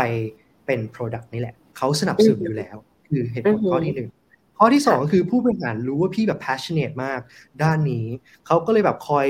[0.66, 2.76] เป็น Product นี่แหละ เขาสนับสนุนอยู่แล้ว
[3.08, 4.10] คือเหตุผลข้อที่หนึ่ง
[4.58, 7.20] ข้อที่สองก็คือผู้บริหารรู้ว่าพี่แบบ passionate มาก
[7.62, 8.06] ด้านนี้
[8.46, 9.26] เขาก็เลยแบบคอย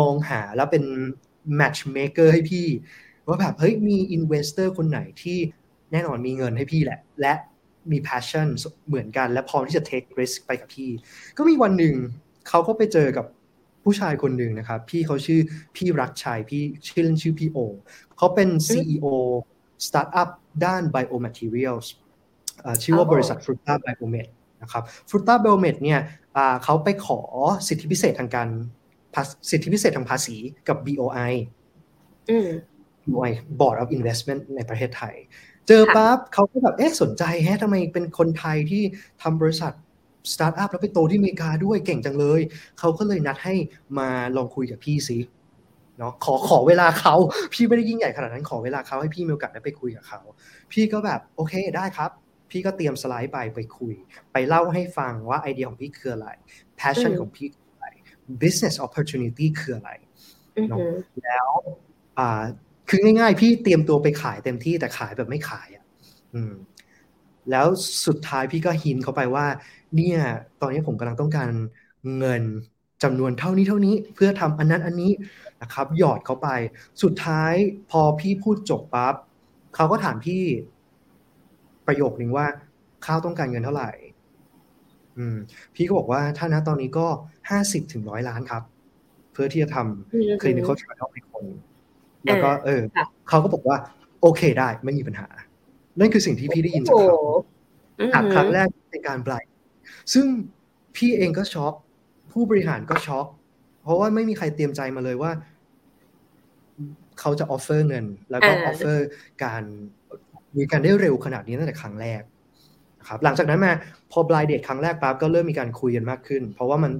[0.00, 0.84] มองหาแล้วเป็น
[1.60, 2.66] matchmaker ให้พี่
[3.26, 5.38] ว่าแบบเฮ้ยมี investor คนไหนที่
[5.92, 7.34] แน่นอนมีเงินให้พี่แหละ และ
[7.90, 8.46] มี passion
[8.86, 10.90] เหมือนกันและพร้อมที่จะ take risk ไปกับพี่
[11.36, 11.94] ก็มีวันหนึ่ง
[12.48, 13.26] เขาก็ไปเจอกับ
[13.84, 15.40] ผู้ชายคนหนึ่งนะครับ พี่เขาชื่อ
[15.76, 17.58] พี่รักชัยพี่ชื่อเล่นชื่อพี่โอ
[18.16, 19.06] เขาเป็น CEO
[19.86, 20.28] สตาร์ทอัพ
[20.64, 21.86] ด้าน biomaterials
[22.82, 24.28] ชื่อว่าบริษัทฟรุต้าไบโอเมด
[24.62, 26.00] นะครับฟรุต้าไบโอเมดเนี่ย
[26.64, 27.20] เขาไปขอ
[27.68, 28.48] สิทธิพิเศษทางการ
[29.50, 30.36] สิทธิพิเศษทางภาษี
[30.68, 31.32] กับ BOI
[33.08, 35.14] BOI Board of Investment ในประเทศไทย
[35.68, 38.82] เจอปั๊บเขาก็แบบเอ๊ะสนใจแฮะทำไมเป็นคนไทยที่
[39.22, 39.72] ทำบริษัท
[40.32, 42.40] สตาร์ทอัพแล้วไปโตที่อเมริกาด้วยเก่งจังเลย
[42.78, 43.54] เขาก็เลยนัดให้
[43.98, 45.18] มาลองคุยกับพี่สิ
[45.98, 47.14] เนาะขอขอเวลาเขา
[47.52, 50.20] พี่ไม่ได้ยิ่งใหญ่ขนาดนั้นขอเวลาเขาให้พี่มีโอกาสได้ไปคุยกับเขา
[50.72, 52.10] พี่ก็แบบโอเคได้ครับ
[52.50, 53.94] พี่ก็เตรียมสไลด์ไปไปคุย
[54.32, 56.28] ไปเล่าให้ฟังว่าไอเดียของพี่คืออะไร
[56.80, 57.86] passion ของพี่คืออะไร
[58.42, 59.90] business opportunity คืออะไร
[60.68, 60.78] เนาะ
[61.24, 61.48] แล้ว
[62.18, 62.42] อ่า
[62.88, 65.84] คือง่ายๆ พี่เตรียมตัวไปขายเต็มที่แต่ขายแบบไม่ขายอะ
[66.34, 66.52] อืม
[67.50, 67.66] แล้ว
[68.06, 69.46] สุดท้ายพี่ก็หินเขาไปว่า
[69.96, 70.20] เนี่ย
[70.60, 71.50] ตอนนี้ผมกำลังต้องการ
[72.18, 72.42] เงิน
[73.02, 75.12] จำนวนเท่านี้เท่านี้เพื่อทำอันนั้นอันนี้
[75.62, 76.48] นะครับ หยอดเขาไป
[77.02, 77.52] สุดท้าย
[77.90, 79.14] พอพี่พูดจบปั๊บ
[79.74, 80.42] เขาก็ถามพี่
[81.86, 82.46] ประโยคนึงว่า
[83.06, 83.90] ข้าวต้องการเงินเท่าไหร่
[85.18, 85.36] อืม
[85.74, 87.06] พี่ก็บอกว่าถ้านะตอนนี้ก็
[87.50, 88.62] ห้าสิบถึงร้อยล้านครับ
[89.32, 91.44] เพื่อที่จะทำ clinical trial ในคน
[92.24, 92.82] แล้วก็ เออ
[93.28, 93.76] เขาก็บอกว่า
[94.20, 95.28] โอเคได้ไม่มีปัญหา
[95.98, 97.20] นั่นคือสิ่งที่พี่ได้ยินจากเขา
[98.34, 99.42] ครั้งแรกในการ blind
[100.12, 100.26] ซึ่ง
[100.96, 101.74] พี่เองก็ช็อก
[102.32, 103.26] ผู้บริหารก็ช็อก
[103.82, 105.30] เพราะว่าไม่มีใครเตรียมใจมาเลยว่า
[107.20, 109.06] เขาจะ offer เงิน แล้วก็ offer
[109.44, 109.62] การ
[110.56, 112.22] มีการได้เร็วขนาดนี้ตั้งแต่ครั้งแรก
[113.00, 113.72] นะครับหลังจากนั้นมา
[114.12, 116.92] พอ blind date ครั้งแรกปั๊บก็เริ่มมีการคุยกันมากขึ้น เพราะว่ามัน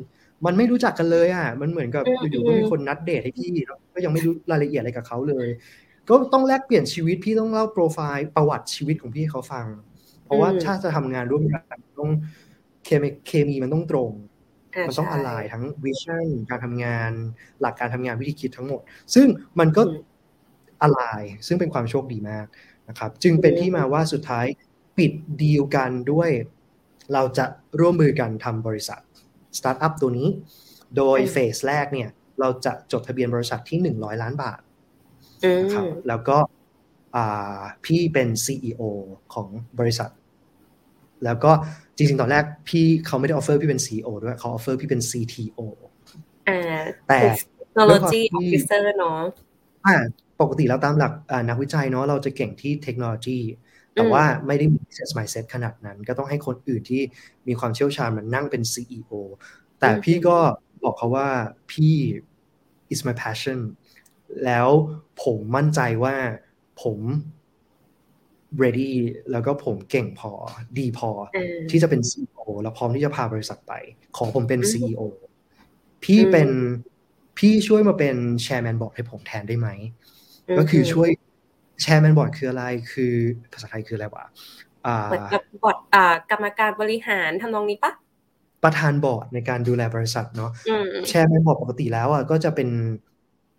[0.46, 3.50] มันไม่รู้จักกันเลยอะ มันเหมือนกับอยู่ๆก็มีคนนัดเดทให้พี่
[3.94, 5.48] ก็ยังไม่รู้รายละเอียดอะไรกับเขาเลย
[6.08, 9.66] ก็ต้องแลกเปลี่ยนชีวิตพี่ต้องเล่าโปรไฟล์ประวัติชีวิตของพี่เขาฟัง
[10.24, 11.62] เพราะว่าถ้าจะทำงานร่วมกัน
[11.98, 12.10] ต้อง
[12.84, 14.10] เคมีเคมีมันต้องตรง
[14.88, 17.12] มันต้องอะไรทั้ง vision การทำงาน
[17.60, 18.80] หลักการทำงานวิธีคิดทั้งหมด
[19.14, 19.26] ซึ่ง
[19.58, 19.82] มันก็
[20.82, 21.02] อะไร
[21.46, 22.46] ซึ่งเป็นความโชคดีมาก
[22.88, 24.46] นะครับ จึงเป็นที่มาว่าสุดท้าย
[24.98, 26.30] ปิดดีลกันด้วย
[27.12, 27.46] เราจะ
[27.80, 29.00] ร่วมมือกันทำบริษัท
[29.58, 30.28] สตาร์ทอัพตัวนี้
[30.96, 32.10] โดย phase แรกเนี่ย
[32.40, 34.60] เราจะจดทะเบียนบริษัทที่หนึ่งร้อยล้านบาท
[35.60, 36.38] นะครับแล้วก็
[37.84, 38.82] พี่เป็น CEO
[39.34, 40.10] ของบริษัท
[41.24, 41.52] แล้วก็
[42.00, 45.60] จริงๆ ตอนแรกพี่เขาไม่ได้ offer พี่เป็น CEO ด้วยเขาออฟเฟอร์พี่เป็น CTO
[46.48, 46.60] อ่า
[47.08, 47.18] แต่
[47.60, 49.20] technology officer เนาะ
[49.86, 49.96] อ่า
[50.40, 51.12] ปกติแล้วตามหลัก
[51.48, 53.38] นักวิจัยเนาะเราจะเก่งที่เทคโนโลยี
[53.94, 57.02] แต่ว่าไม่ได้มี business mindset ขนาดนั้น ก็ต้องให้คนอื่นที่
[57.48, 59.12] มีความเชี่ยวชาญมันนั่งเป็น CEO
[59.80, 60.36] แต่พี่ก็
[60.84, 61.28] บอกเขาว่า
[61.72, 61.96] พี่
[62.92, 63.58] is my passion
[64.44, 64.68] แล้ว
[65.22, 66.16] ผมมั่นใจว่า
[66.82, 66.98] ผม
[68.62, 68.92] ready
[69.32, 70.32] แล้วก็ผมเก่งพอ
[70.78, 71.10] ดีพอ
[71.70, 73.72] ที่จะเป็น CEO แล้วพร้อมที่จะพาบริษัทไป
[74.16, 75.02] ขอผมเป็น CEO
[76.04, 76.48] พี่เป็น
[77.38, 79.68] พี่ช่วยมาเป็นแชร์แมนบอร์ดให้ผมแทนได้ไหม
[80.58, 81.08] ก็คือช่วย
[81.82, 83.14] แชร์แมนบอร์ดคืออะไรคือ
[83.52, 84.24] ภาษาไทยคืออะไรวะ
[85.04, 85.78] เหมือนกับบอร์ด
[86.30, 87.92] กรรมการบริหารทำนองนี้ปะ
[88.64, 90.50] ประธานบอร์ดในการดูแลบริษัทเนาะ
[91.08, 92.68] chairman board ปกติแล้วอะก็จะเป็น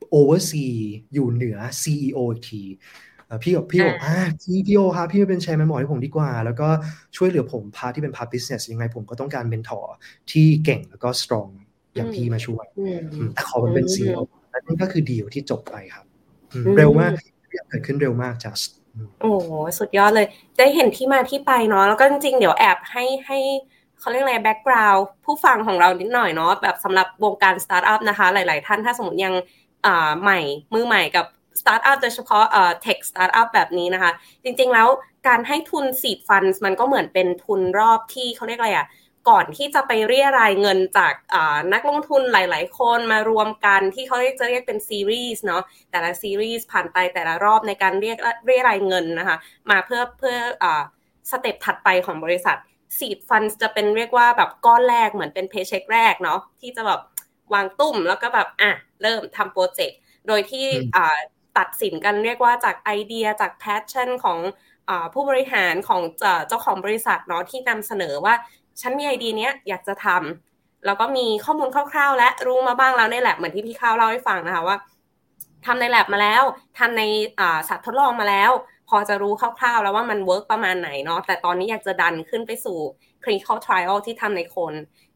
[0.09, 0.65] oversee
[1.13, 2.63] อยู่เหนือ CEO อีกที
[3.43, 6.67] พี่บอกพี่บอกอ่าพี่พี่โอครับพี่มาเป็น chairman board ให้ผมดีกว่า แล้วก็
[7.17, 9.93] ช่วยเหลือผมพาที่เป็น part business ยังไงผมก็ต้องการ mentor
[10.31, 11.47] ที่เก่งแล้วก็ strong
[11.95, 12.65] อย่างพี่มาช่วย
[13.33, 16.05] แต่ขอผมเป็น CEO และนั่นก็คือดีลที่จบไปครับ
[16.77, 17.11] เร็วมาก
[17.69, 18.61] เกิดขึ้นเร็วมากจัส
[19.21, 19.31] โอ้
[19.79, 23.39] สุดยอดเลย ได้เห็นที่มาที่ไปเนาะแล้วก็จริงๆ เดี๋ยวแอบให้ให้
[23.99, 29.33] เขาเรียกอะไร background ผู้ฟังของเรานิดหน่อยเนาะแบบสำหรับวงการสตาร์ทอัพนะคะ หลาย ๆ ท่านถ้าสมมติยัง
[30.21, 30.39] ใหม่
[30.73, 31.25] มือใหม่กับ
[31.59, 34.11] สตาร์ทอัพโดยเฉพาะเอ่อ tech startup แบบนี้นะคะ
[34.43, 34.87] จริงๆแล้ว
[35.27, 38.87] การให้ทุน seed fund มันก็เหมือนเป็นทุนรอบที่เขาเรียกอะไรอะ่ะ
[39.29, 41.13] ก่อนที่จะไปเรี่ยไรเงินจาก
[41.73, 49.37] นักลงทุนหลาย ๆ คนมารวมกันที่เขาเรียกจะเรียกเป็นซีรีส์เนาะแต่ละซีรีส์ผ่านไปแต่ละรอบในการเรียกเรี่ยไรเงินนะคะ
[49.69, 50.35] มาเพื่อเพื่อ
[51.31, 52.57] step ถัดไปของบริษัท
[52.97, 57.01] seed fund จะเป็นเรียกว่าแบบก้อนแรกเหมือนเป็น paycheck แรกเนาะที่จะแบบ
[57.53, 60.65] วางตุ้บแล้วก็แบบอะเริ่มทำโปรเจกต์โดยที่
[61.57, 64.39] ตัดสินกันเรียกว่าจากไอเดียจาก passion ของ
[65.13, 66.01] ผู้บริหารของ
[66.47, 68.33] เจ้าของบริษัทเนาะที่นำเสนอว่า
[68.81, 74.77] ฉันมีไอเดียเนี้ยอยากจะทำแล้วก็มีข้อมูลคร่าวๆ และรู้มาบ้างแล้วในแล็บเหมือนที่พี่ข้าวเล่าให้ฟังนะคะว่า
[75.65, 76.43] ทำในแล็บมาแล้ว
[76.79, 77.03] ทำใน
[77.69, 78.51] สัตว์ทดลองมาแล้ว
[78.89, 82.77] พอจะรู้คร่าวๆ แล้วว่ามันเวิร์กประมาณไหนเนาะแต่ตอนนี้อยากจะดันขึ้นไปสู่
[83.23, 84.73] clinical trial ที่ทำในคน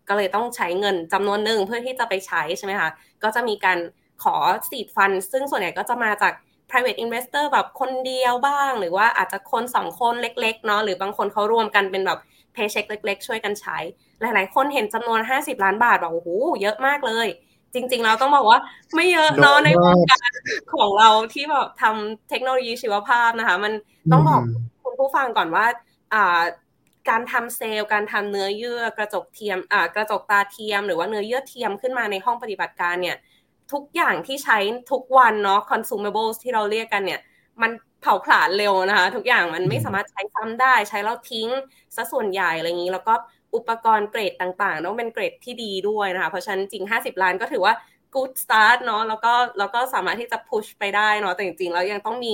[0.08, 2.90] ก็เลยต้องใช้เงินจำนวนหนึ่งเพื่อที่จะไปใช้ใช่ไหมคะ
[3.24, 3.78] ก็จะมีการ
[4.24, 4.36] ขอ
[4.70, 6.34] seed fund ซึ่งส่วนใหญ่ก็จะมาจาก
[6.70, 12.20] private investor แบบคนเดียวบ้าง หรือว่าอาจจะคนสองคนเล็กๆเนาะหรือบางคนเขารวมกันเป็นแบบ
[12.54, 13.78] paycheck เล็ก ๆ ช่วยกันใช้
[14.22, 16.30] หลายๆ คนเห็นจำนวน 50 ล้านบาทบอกโอ้โห
[16.62, 17.28] เยอะมากเลย
[17.74, 18.60] จริง ๆ เราต้องบอกว่า
[18.96, 20.32] ไม่เยอะเนาะในวงการ
[20.74, 23.74] ของเราที่แบบทำเทคโนโลยีชีวภาพนะคะ มัน
[24.12, 24.42] ต้องบอก
[24.84, 25.66] คุณผู้ฟังก่อนว่า
[26.14, 26.42] อ่า
[27.10, 33.18] การทำเซลล์การทำเนื้อเยื่อกระจกเทียมอ่ากระจกตาเทียม หรือว่าเนื้อเยื่อเทียมขึ้นมาในห้องปฏิบัติการเนี่ย
[33.74, 34.58] ทุกอย่างที่ใช้
[34.92, 37.20] ทุกวันเนาะ consumables ที่เราเรียกกันเนี่ย
[37.62, 41.50] มันเผาผลาญเร็วนะคะ ทุกอย่างมันไม่สามารถใช้ซ้ำได้ ใช้แล้วทิ้ง
[41.96, 43.14] ซะส่วนใหญ่อะไรอย่างนี้ แล้วก็
[43.56, 47.74] อุปกรณ์เกรดต่างๆต้องเป็นเกรดที่ดีด้วยนะคะ เพราะฉะนั้นจริง 50 ล้านก็ถือว่า
[48.16, 52.34] good start เนาะแล้วก็แล้วก็สามารถที่จะ push ไปได้เนาะแต่จริงๆแล้วยังต้องมี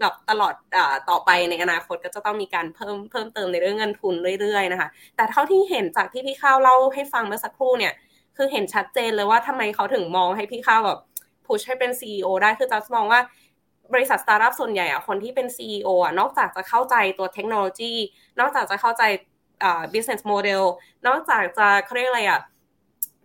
[0.00, 0.78] แบบตลอด
[1.10, 7.92] ต่อไปในอนาคตก็จะต้องมีการเพิ่มเพิ่มเติมในเรื่องเงินทุนเรื่อยๆนะคะ แต่เท่าที่เห็นจากที่พี่ข้าวเล่าให้ฟังเมื่อสักครู่เนี่ย
[8.40, 10.98] คือเห็นชัดเจนเลยว่าทำไมเขาถึงมองให้พี่ข้าวแบบ
[11.46, 13.20] push ให้เป็น CEO ได้คือจะมองว่า
[13.92, 17.92] บริษัทสตาร์ทอัพส่วนใหญ่อะคนที่เป็น CEO อะนอกจากจะเข้าใจตัวเทคโนโลยี
[18.40, 19.02] นอกจากจะเข้าใจ
[19.62, 20.62] อ่า business model
[21.06, 22.40] นอกจากจะเขาเรียกอะไรอะ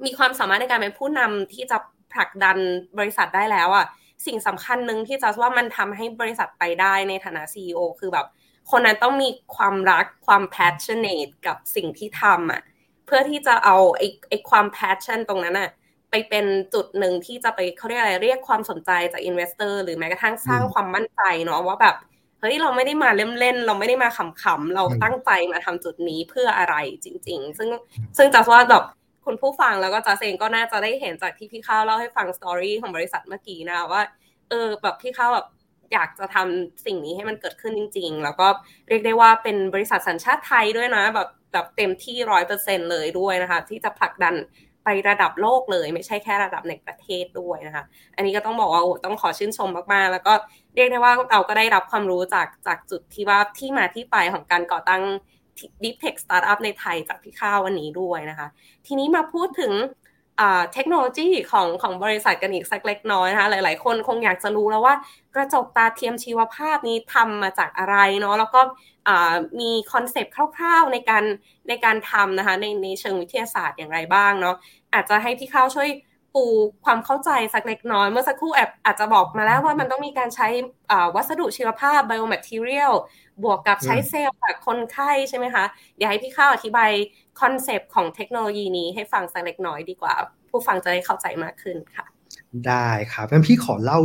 [0.06, 1.78] มีความสามารถในการเป็นผู้นำที่จะ
[2.14, 2.58] ผลักดัน
[3.00, 3.86] บริษัทได้แล้วอะ
[4.26, 8.28] สิ่งสำคัญหนึ่งที่จะว่ามันทำให้บริษัทไปได้ในฐานะ CEO คือแบบ
[8.72, 12.62] คนนั้นต้องมีความรักความ passionate กับสิ่งที่ทำอะ
[13.06, 15.70] เพื่อที่จะเอาไอ้ไอ้ความ passion ตรงนั้นอะ
[16.12, 21.96] ไปเป็นจุดหนึ่งที่จะไปเขาเรียกอะไรเรียกความสนใจจาก investor หรือแม้กระทั่งสร้างความมั่นใจเนาะว่าแบบ
[22.40, 27.70] เฮ้ยเราไม่ได้มาเล่นๆเราไม่ได้มาขำๆเราตั้งใจมาทำจุดนี้เพื่ออะไรจริง ๆ ซึ่ง
[28.18, 28.84] ซึ่งจะว่าแบบ
[29.26, 34.02] คุณผู้ฟังแล้วก็จัสเองก็น่าจะได้เห็นจากที่พี่ข้าวเล่าให้ฟังสตอรี่ของบริษัทเมื่อกี้นะว่า
[34.50, 35.48] เออแบบพี่ข้าวแบบ
[35.94, 38.48] อยากจะทำสิ่งนี้ให้มันเกิดขึ้นจริง ๆ แล้วก็
[38.88, 44.36] เรียกได้ว่าเป็นบริษัทสัญชาติไทยด้วยนะแบบแบบเต็มที่ร้อยเปอร์เซ็นเลยด้วยนะคะ ที่จะผลักดัน
[44.84, 47.84] ไประดับโลกเลยไม่ใช่แค่ระดับในประเทศด้วยนะคะ
[48.16, 50.34] อันนี้ก็ต้องบอกว่าต้องขอชื่นชมมากๆ แล้วก็
[50.76, 55.02] เรียกได้ว่าเราก็ได้รับความรู้จากจากจุดที่ว่าที่มาที่ไปของการก่อตั้ง
[55.84, 58.48] Deep Tech Startup ในไทยจากพี่ข้าววันนี้ด้วยนะคะ
[58.88, 59.74] ทีนี้มาพูดถึง
[60.74, 64.96] เทคโนโลยีของของบริษัทกันอีกสักเล็กน้อยนะคะหลาย ๆ คนคงอยากจะรู้แล้วว่า
[65.36, 68.62] กระจกตาเทียมชีวภาพนี้ทำมาจากอะไรเนาะแล้วก็
[69.60, 71.24] มีคอนเซปต์คร่าว ๆ ในการ
[71.68, 74.56] ในการทำนะคะในในเชิงวิทยาศาสตร์อย่างไรบ้างเนาะ
[74.94, 75.90] อาจจะให้พี่ข้าวช่วย
[76.34, 76.46] ปู
[76.86, 80.48] ความเข้าใจสักเล็กน้อย เมื่อสักครู่แอบอาจจะบอกมาแล้วว่ามันต้องมีการใช้
[81.16, 82.94] วัสดุชีวภาพ biomaterial
[83.44, 85.66] บวกกับใช้เซลล์จากคนไข้ใช่ไหมคะ
[85.98, 86.92] อยากให้พี่ข้าวอธิบาย
[87.42, 90.14] concept ของเทคโนโลยีนี้ให้ฟังสักเล็กน้อยดีกว่า
[90.50, 92.06] ผู้ฟังจะได้เข้าใจมากขึ้นค่ะ
[92.68, 94.00] ได้ครับงั้นพี่ขอเล่า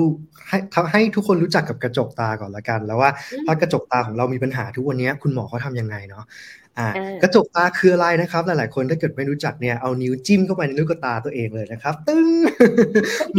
[0.49, 0.59] ให้
[0.93, 3.11] ให้ทุกคนรู้จักกับกระจกตาก่อนละกัน แล้วว่า
[3.47, 6.25] ถ้ากระจกตาของเรามีปัญหาทุกวันนี้คุณหมอเขาทำยังไงเนาะ
[6.79, 6.89] อ่า
[7.23, 12.29] กระจกตาคืออะไรนะครับ หลายๆ คนถ้าเกิดไม่รู้จักเนี่ยเอานิ้วจิ้มเข้าไปในลูกตาตัวเองเลยนะครับ ตึ้ง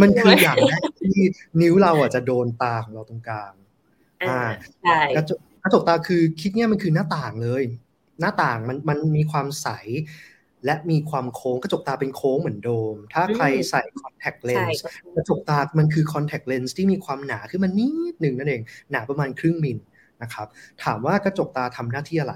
[0.02, 1.18] มันคืออย่างแรกที่
[1.62, 3.54] นิ้วเราอะจะโดนตาของเราตรงกลาง
[4.30, 4.40] อ่า
[5.16, 7.64] กระจกกระจกตาคือคิดเนี่ยมันคือหน้าต่างเลย
[8.20, 9.68] หน้าต่างมันมันมีความใส
[10.66, 14.84] และมีความโค้งกระจกตาเป็นโค้งเหมือนโดม ถ้าใครใส่คอนแทคเลนส์
[15.16, 19.78] กระจกตามันคือคอนแทคเลนส์ที่มีความหนาขึ้นมานิดหนึ่งนั่นเองหนาประมาณครึ่งมิล
[20.22, 20.48] นะครับ
[20.84, 22.36] ถามว่ากระจกตาทำหน้าที่อะไร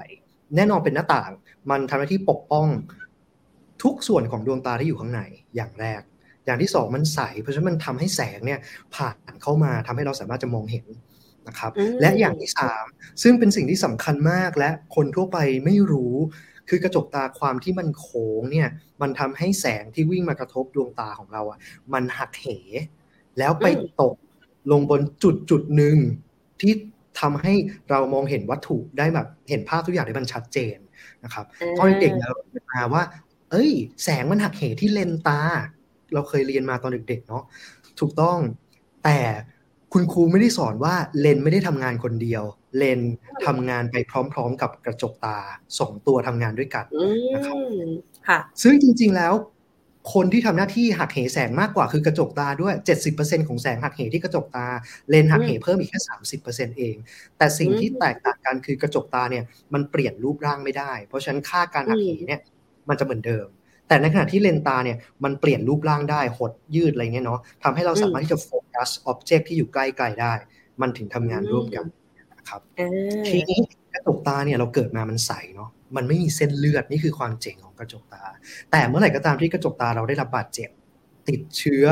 [0.55, 1.31] แน่นอนเป็นหน้าต่าง
[1.71, 2.67] มันทำหน้าที่ปกป้อง
[3.83, 5.21] ทุกส่วนของดวงตาที่อยู่ข้างใน
[5.55, 6.01] อย่างแรก
[6.45, 8.59] อย่างที่สองมันใส เพราะฉะนั้นมันทำให้แสงเนี่ย
[8.95, 10.85] ผ่านเข้ามาทำให้เราสามารถจะมองเห็น
[11.47, 12.85] นะครับ และอย่างที่สาม
[13.21, 16.15] ซึ่งเป็นสิ่งที่สำคัญมากและคนทั่วไปไม่รู้
[16.69, 18.69] คือกระจกตาความที่มันโค้งเนี่ย
[19.01, 21.59] มันทำให้แสงที่วิ่งมากระทบดวงตาของเราอะ
[21.93, 22.47] มันหักเห
[23.37, 23.67] แล้วไป
[24.01, 24.15] ตก
[24.71, 25.97] ลงบนจุดจุดหนึ่ง
[26.61, 26.73] ที่
[27.21, 27.53] ทำให้
[27.89, 30.77] เรามองเห็นวัตถุได้แบบเห็นภาพทุกอย่างได้มันชัดเจน
[31.23, 31.45] นะครับ
[31.77, 32.31] ตอนเด็กเรา
[32.71, 33.03] มาว่า
[33.51, 33.71] เอ้ย
[34.03, 35.39] แสงมันหักเหที่เลนตา
[36.13, 37.43] เราเคยเรียนมาตอนเด็กๆเนาะ
[37.99, 38.37] ถูกต้อง
[39.03, 39.19] แต่
[39.93, 42.43] คุณครูไม่ได้สอนว่าเลนไม่ได้ทำงานคนเดียว
[42.77, 42.99] เลน
[43.45, 43.95] ทำงานไป
[44.33, 45.37] พร้อม ๆ กับกระจกตา
[45.79, 46.85] สองตัวทำงานด้วยกัน
[47.33, 47.57] นะครับ
[48.27, 49.33] ค่ะ ซึ่งจริง ๆแล้ว
[50.13, 52.73] คนที่ทำหน้าที่หักเหแสงมากกว่าคือกระจกตาด้วย
[53.11, 54.67] 70%ของแสงหักเหที่กระจกตา
[55.09, 55.99] เลนหักเหเพิ่มอีกแค่
[56.39, 56.95] 30%เอง
[57.37, 62.41] แต่สิ่งที่แตกต่างกันคือกระจกตาเนี่ยมันเปลี่ยนรูปร่างไม่ได้ เพราะฉะนั้นค่าการหักเหเนี่ย
[62.89, 63.47] มันจะเหมือนเดิม
[63.93, 70.33] แต่ในขณะที่เลนตาเนี่ยมันเปลี่ยนรูปร่างได้หดยืดอะไรเงี้ยเนาะทำให้เราสามารถที่จะโฟกัสอ็อบเจกต์ที่อยู่ใกล้ๆได้
[70.81, 71.85] มันถึงทำงานร่วมกัน
[72.37, 72.61] นะครับ
[73.27, 73.59] ทีนี้
[73.93, 78.23] กระจกตาเนี่ยเราเกิดมามันใสเนาะมันไม่มีเส้นเลือดนี่คือความเจ๋งของกระจกตา
[78.71, 80.69] แต่เมื่อไหร่ก็ตามที่กระจกตาเราได้รับบาดเจ็บ
[81.29, 81.85] ติดเชื้อ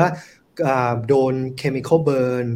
[1.08, 2.46] โดน chemical burn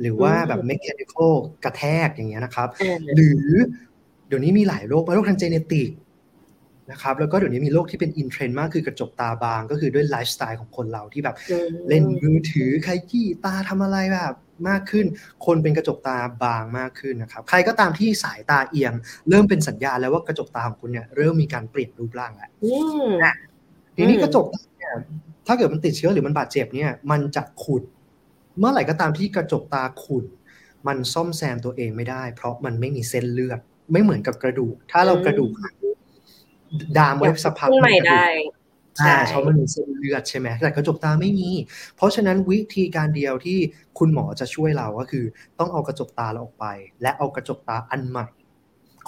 [0.00, 1.32] หรือว่าแบบ mechanical
[1.64, 2.68] กระแทกอย่างเงี้ยนะครับ
[3.14, 3.46] หรือ
[4.28, 5.90] เดี๋ยวนี้มีหลายโรคโรคทาง genetic
[6.92, 11.36] นะครับแล้วก็เดี๋ยวนี้มีโรคที่เป็น in trend มากคือกระจกตาบาง ก็คือด้วยไลฟ์สไตล์ของคนเราที่แบบ
[11.88, 14.34] เล่นมือถือใครขยี้ตาทำอะไรแบบ
[14.68, 15.06] มากขึ้น
[15.46, 18.92] คนเป็นกระจกตาบางมากขึ้นนะครับ ใครก็ตามที่สายตาเอียง
[19.28, 22.50] เริ่มเป็นสัญญาณแล้วว่ากระจกตาของคุณเนี่ยเริ่มมีการเปลี่ยนรูปร่างแล้ว
[23.96, 24.92] ทีนี้กระจกตาเนี่ย
[25.46, 27.82] ถ้าเกิดมันติดเชื้อหรือมันบาดเจ็บเนี่ย มันจะขุด
[28.58, 30.24] เมื่อไหร่ก็ตามที่กระจกตาขุด
[30.86, 33.60] มันซ่อมแซมตัวเองไม่ได้ เพราะมันไม่มีเส้นเลือด
[33.92, 35.74] ไม่เหมือนกับกระดูก ถ้าเรากระดูกหัก
[36.98, 38.24] ดามไว้สักพักขึ้นใหม่ได้
[38.98, 41.50] ใช่เพราะมันมีเส้นเลือดใช่ไหมแต่กระจกตาไม่มี
[41.96, 43.58] เพราะฉะนั้นวิธีการเดียวที่
[43.98, 45.24] คุณหมอจะช่วยเราก็คือ
[45.58, 46.66] ต้องเอากระจกตาเราออกไป
[47.02, 48.26] และเอากระจกตาอันใหม่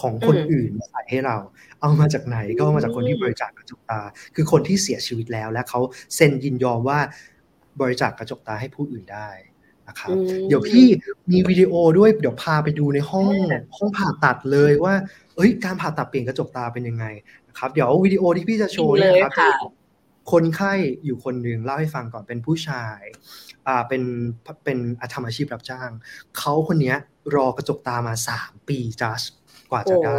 [0.00, 1.37] ของคนอื่นมาใส่ให้เรา
[1.81, 4.00] เอามาจากไหนก็เอามาจากคนที่บริจาคกระจกตา
[4.35, 5.81] คือคนที่เสียชีวิตแล้ว และเขา
[6.14, 6.98] เซ็นยินยอมว่า
[7.81, 9.31] บริจาคกระจกตาให้ผู้อื่นได้
[9.88, 10.16] นะครับ
[10.48, 10.87] เดี๋ยวพี่
[11.31, 13.29] มีวิดีโอด้วยเดี๋ยวพาไปดูในห้อง
[13.77, 14.94] ห้องผ่าตัดเลยว่า
[15.37, 17.05] เอ้ยการผ่าตัดเปลี่ยนกระจกตาเป็นยังไง
[17.44, 19.53] นะ ครับ เดี๋ยววิดีโอที่พี่จะโชว์นะครับ
[20.33, 20.73] คนไข้
[21.05, 23.01] อยู่คนหนึ่งเล่าให้ฟังก่อนเป็นผู้ชาย
[23.67, 24.03] อ่าเป็น
[24.64, 25.90] เป็นอาทำอาชีพรับจ้าง
[26.38, 26.95] เขาคนนี้
[27.35, 29.23] รอกระจกตามาสามปีจัส
[29.71, 30.19] กว่าจะได้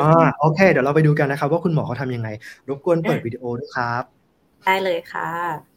[0.00, 2.28] อ่าโอเค เดี๋ยวเราไปดูกันนะครับ ว่าคุณหมอเขาทำยังไง
[2.68, 4.02] รบกวนเปิดวิดีโอด้วยครับ
[4.64, 5.73] ได้เลยค่ะ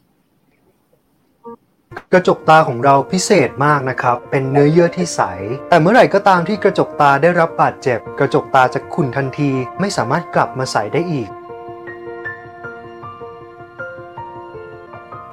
[2.12, 5.20] กระจกตาของเราพิเศษมากนะครับ เป็นเนื้อเยื่อที่ใส
[5.68, 11.28] แต่เมื่อไหร่ก็ตามที่กระจกตาได้รับบาดเจ็บ กระจกตาจะขุ่นทันที ไม่สามารถกลับมาใสได้อีก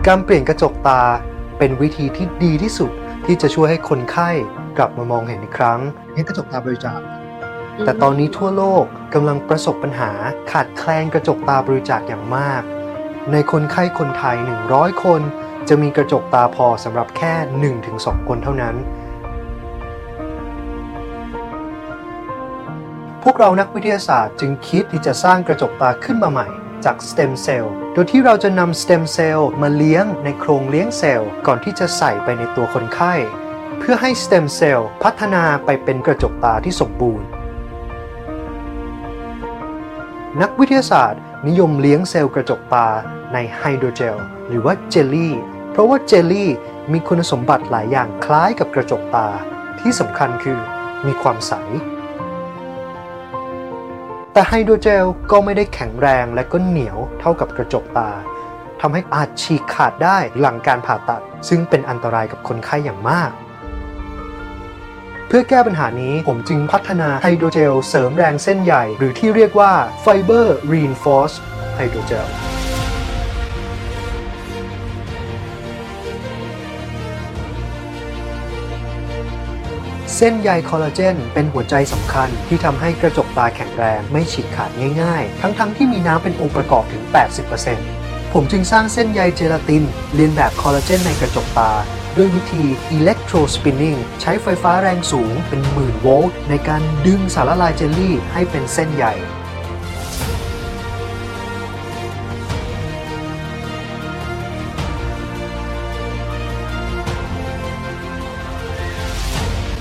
[0.07, 1.01] การเปลี่ยนกระจกตา
[1.57, 2.91] เป็นวิธีที่ดีที่สุด
[3.25, 4.29] ที่จะช่วยให้คนไข้
[4.77, 5.79] กลับมามองเห็นอีกครั้ง
[6.15, 6.99] นี่กระจกตาบริจาค
[7.83, 10.11] แต่ตอนนี้ทั่วโลกกำลังประสบปัญหา
[10.51, 12.61] ขาดแคลนกระจกตาบริจาคอย่างมาก
[13.31, 14.37] ในคนไข้คนไทย
[14.69, 15.21] 100 คน
[15.69, 17.33] จะมีกระจกตาพอสำหรับแค่
[17.83, 18.75] 1-2 คนเท่านั้น
[23.23, 26.47] พวกเรานักวิทยาศาสตร์จึงคิดที่จะสร้างกระจกตาขึ้นมาใหม่
[26.85, 33.13] จากสเต็มเซลล์ โดยที่เราจะนำสเต็มเซลล์มาเลี้ยงในโครงเลี้ยงเซลล์ ก่อนที่จะใส่ไปในตัวคนไข้
[33.79, 37.27] เพื่อให้สเต็มเซลล์พัฒนาไปเป็นกระจกตาที่สมบูรณ์
[40.41, 42.87] นักวิทยาศาสตร์นิยมเลี้ยงเซลล์กระจกตา
[43.33, 45.35] ในไฮโดรเจล หรือว่าเจลลี่
[45.75, 46.51] เพราะว่าเจลลี่
[46.91, 49.27] มีคุณสมบัติหลายอย่างคล้ายกับกระจกตา
[49.79, 50.59] ที่สำคัญคือ
[51.05, 51.53] มีความใส
[54.33, 58.09] แต่ไฮโดรเจลก็ไม่ได้แข็งแรงและก็เหนียวเท่ากับกระจกตา
[58.81, 63.31] ทำให้อาจฉีกขาดได้หลังการผ่าตัด ซึ่งเป็นอันตรายกับคนไข้อย่างมาก
[65.27, 69.71] เพื่อแก้ปัญหานี้ผมจึงพัฒนาไฮโดรเจลเสริมแรงเส้นใหญ่ หรือที่เรียกว่า
[70.03, 71.37] Fiber Reinforced
[71.77, 72.29] Hydrogel
[80.19, 87.03] เส้นใยคอลลาเจนเป็นหัวใจสำคัญที่ทำให้กระจกตาแข็งแรงไม่ฉีกขาดง่ายๆ ทั้งๆทที่มีน้ำเป็นองค์ประกอบถึง
[87.69, 89.83] 80%ผมจึงสร้างเส้นใยเจลาติน
[90.15, 91.71] เรียนแบบคอลลาเจนในกระจกตา
[92.17, 92.63] ด้วยวิธี
[92.97, 99.05] electro spinning ใช้ไฟฟ้าแรงสูงเป็นหมื่นโวลต์ในการดึงสารละลายเจลลี่ให้เป็นเส้นใย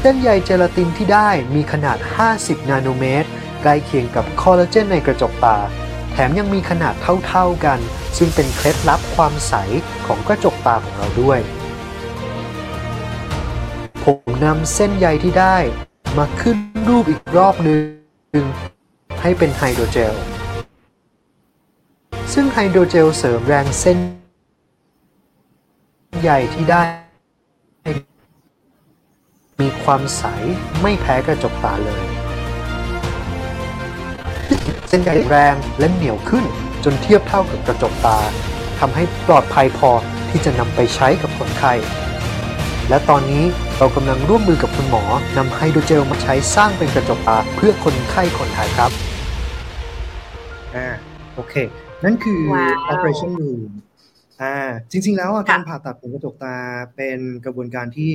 [0.07, 1.99] เส้นใยเจลาตินที่ได้มีขนาด
[2.35, 3.29] 50 นาโนเมตร
[3.63, 5.59] ใกล้เคียงกับคอลลาเจนในกระจกตา
[6.13, 6.95] แถมยังมีขนาด
[7.27, 7.79] เท่าๆกัน
[8.17, 9.55] ซึ่งเป็นเคล็ดลับความใส
[10.07, 11.41] ของกระจกตาของเราด้วย
[14.05, 15.57] ผมนำเส้นใยที่ได้
[16.19, 16.57] มาขึ้น
[16.89, 18.45] รูปอีกรอบหนึ่ง
[19.23, 20.15] ให้เป็นไฮโดรเจล
[22.33, 23.99] ซึ่งไฮโดรเจลเสริมแรงเส้น
[26.23, 27.04] ใยที่ได้
[29.61, 30.25] มีความใส
[30.83, 32.03] ไม่แพ้กระจกตาเลย
[34.89, 36.45] เส้นใยแรงและเหนียวขึ้น
[36.85, 38.19] จนเทียบเท่ากับกระจกตา
[38.81, 39.91] ทำให้ปลอดภัยพอ
[40.31, 41.73] ที่จะนำไปใช้กับคนไข้
[42.89, 43.45] และตอนนี้
[43.79, 45.05] เรากำลังร่วมมือกับคุณหมอ
[45.37, 48.91] นำไฮโดรเจลมาใช้สร้างเป็นกระจกตาเพื่อคนไข้คนไทยครับ
[50.75, 50.89] อ่า
[51.35, 51.55] โอเค
[52.05, 53.61] นั่นคือว้าว operation room
[54.43, 54.57] อ่า
[54.91, 56.57] จริง ๆ แล้วอะการผ่าตัดเป็นกระจกตา
[56.97, 58.13] เป็นกระบวนการที่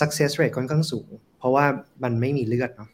[0.00, 1.64] success rate ค่อนข้างสูง เพราะว่า
[2.02, 2.90] มันไม่มีเลือดเนาะ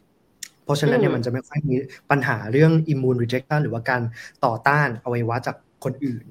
[0.63, 1.75] เพราะฉะนั้นเนี่ยมันจะไม่ค่อยมี
[2.11, 4.01] ปัญหาเรื่อง immune rejection หรือว่าการ
[4.45, 6.25] ต่อต้านอวัยวะจากคนอื่น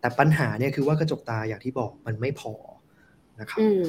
[0.00, 2.54] แต่ปัญหาเนี่ยคือว่ากระจกตาอย่างที่บอกมันไม่พอ
[3.40, 3.84] นะครับอืม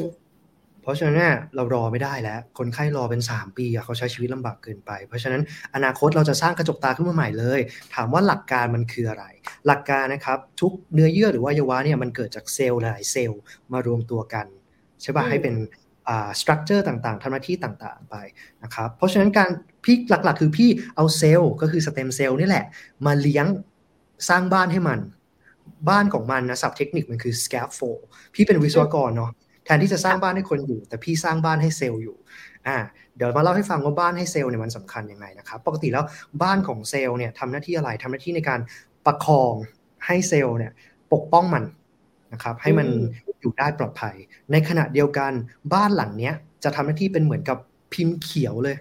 [0.81, 5.41] เพราะฉะนั้นเนี่ยเรารอไม่ได้แล้ว คนไข้รอเป็น 3 ปีอะเขาใช้ชีวิตลำบากเกินไป เพราะฉะนั้น
[5.75, 7.59] อนาคตเราจะสร้างกระจกตาขึ้นมาใหม่เลย
[7.95, 9.25] ถามว่าหลักการมันคืออะไร
[9.67, 13.41] หลักการนะครับทุกเนื้อเยื่อหรือว่าอวัยวะเนี่ยมันเกิดจากเซลล์หลายเซลล์
[13.73, 14.45] มารวมตัวกัน
[15.01, 15.86] ใช่ป่ะอืมให้เป็นอ่า
[16.39, 18.15] structure ต่างๆทำหน้าที่ต่างๆไป
[18.63, 19.49] นะครับเพราะฉะนั้นการ
[19.83, 22.65] พี่หลักๆ คือพี่เอาเซลล์ก็คือสเต็มเซลล์นี่แหละ
[23.05, 23.45] มาเลี้ยง
[24.29, 24.99] สร้างบ้านให้มัน
[25.89, 28.01] บ้านของมันนะศัพท์เทคนิคมันคือ scaffold
[28.35, 29.31] พี่เป็นวิศวกรเนาะ
[29.65, 32.15] แทนที่จะสร้างบ้านให้คนอยู่ แต่พี่สร้างบ้านให้เซลล์อยู่
[32.67, 32.77] อ่า
[33.15, 36.05] เดี๋ยวมาเล่าให้ฟังว่าบ้านให้เซลล์เนี่ยมันสำคัญยังไงนะครับปกติแล้ว
[36.43, 38.59] บ้านของเซลล์เนี่ยทำหน้าที่อะไรทำหน้าที่ในการ
[39.05, 39.53] ประคอง
[40.05, 40.71] ให้เซลล์เนี่ย
[41.13, 41.63] ปกป้องมัน
[42.33, 42.87] นะครับให้มัน
[43.41, 44.15] อยู่ได้ปลอดภัย
[44.51, 45.31] ในขณะเดียวกัน
[45.73, 47.57] บ้านหลังเนี้ยจะทำหน้าที่เป็นเหมือนกับ
[47.93, 48.77] พิมพ์เขียวเลย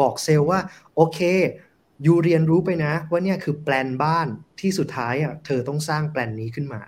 [0.00, 0.58] บอกเซลล์ว่า
[0.94, 1.18] โอเค
[2.06, 4.26] ยูเรียนรู้ไปนะ ว่าเนี่ยคือแปลนบ้าน
[4.60, 6.82] ที่สุดท้ายอะเธอต้องสร้างแปลนนี้ขึ้นมา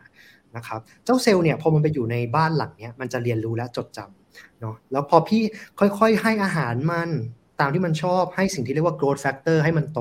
[0.57, 5.43] นะครับเจ้าเซลล์เนี่ยพอมันไปอยู่ในบ้านหลังเนี้ยมันจะเรียนรู้และจดจำเนาะแล้วพอพี่
[5.79, 7.11] ค่อยๆ ให้อาหารมัน
[7.61, 10.01] ตามที่มันชอบให้สิ่งที่เรียกว่า growth factor ให้มันโต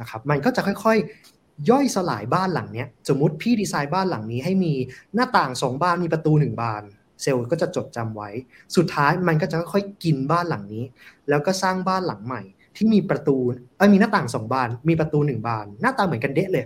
[0.00, 1.35] นะครับมันก็จะค่อยๆ
[1.70, 4.72] ย่อยสลายบ้านหลังเนี้ยสมมติพี่ดีไซน์บ้านหลังนี้ให้มี
[5.14, 6.82] หน้าต่างสองบานมีประตูหนึ่งบาน
[7.22, 8.30] เซลล์ก็จะจดจำไว้
[8.76, 10.84] สุดท้ายมันก็จะค่อยๆกินบ้านหลังนี้
[11.28, 12.42] แล้วก็สร้างบ้านหลังใหม่
[12.76, 13.36] ที่มีประตู
[13.76, 16.64] เออมีหน้าต่างสองบาน มีประตูหนึ่งบาน หน้าตาเหมือนกันเดะเลย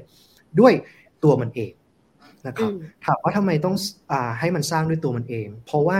[0.61, 0.73] ด้วย
[1.25, 1.73] ตัวมันเอง
[2.47, 2.71] นะครับ
[3.05, 3.77] ถามว่าทำไมต้อง
[4.13, 5.99] อให้มันสร้างด้วยตัวมันเอง เพราะว่า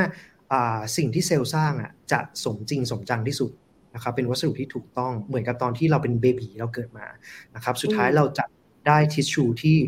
[0.97, 3.51] สิ่งที่เซลล์สร้างอะจะสมจริงสมจังที่สุด
[3.95, 7.07] นะครับเป็นวัสดุที่ถูกต้องเหมือนกับตอนที่เราเป็นเบบีเราเกิดมา
[7.55, 8.45] นะครับ สุดท้ายเราจะ
[8.87, 9.79] ได้ทิชชูที่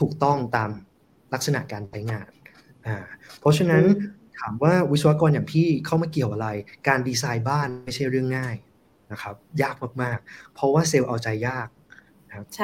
[0.00, 0.70] ถูกต้องตาม
[1.34, 2.30] ลักษณะการใช้งาน
[3.40, 3.84] เพราะฉะนั้น
[4.38, 6.48] ถามว่าวิศวกรอย่างพี่เข้ามาเกี่ยวอะไร
[6.88, 8.54] การดีไซน์บ้านไม่ใช่เรื่องง่าย
[9.12, 11.68] นะครับ ยากมากๆ เพราะว่าเซลล์เอาใจยาก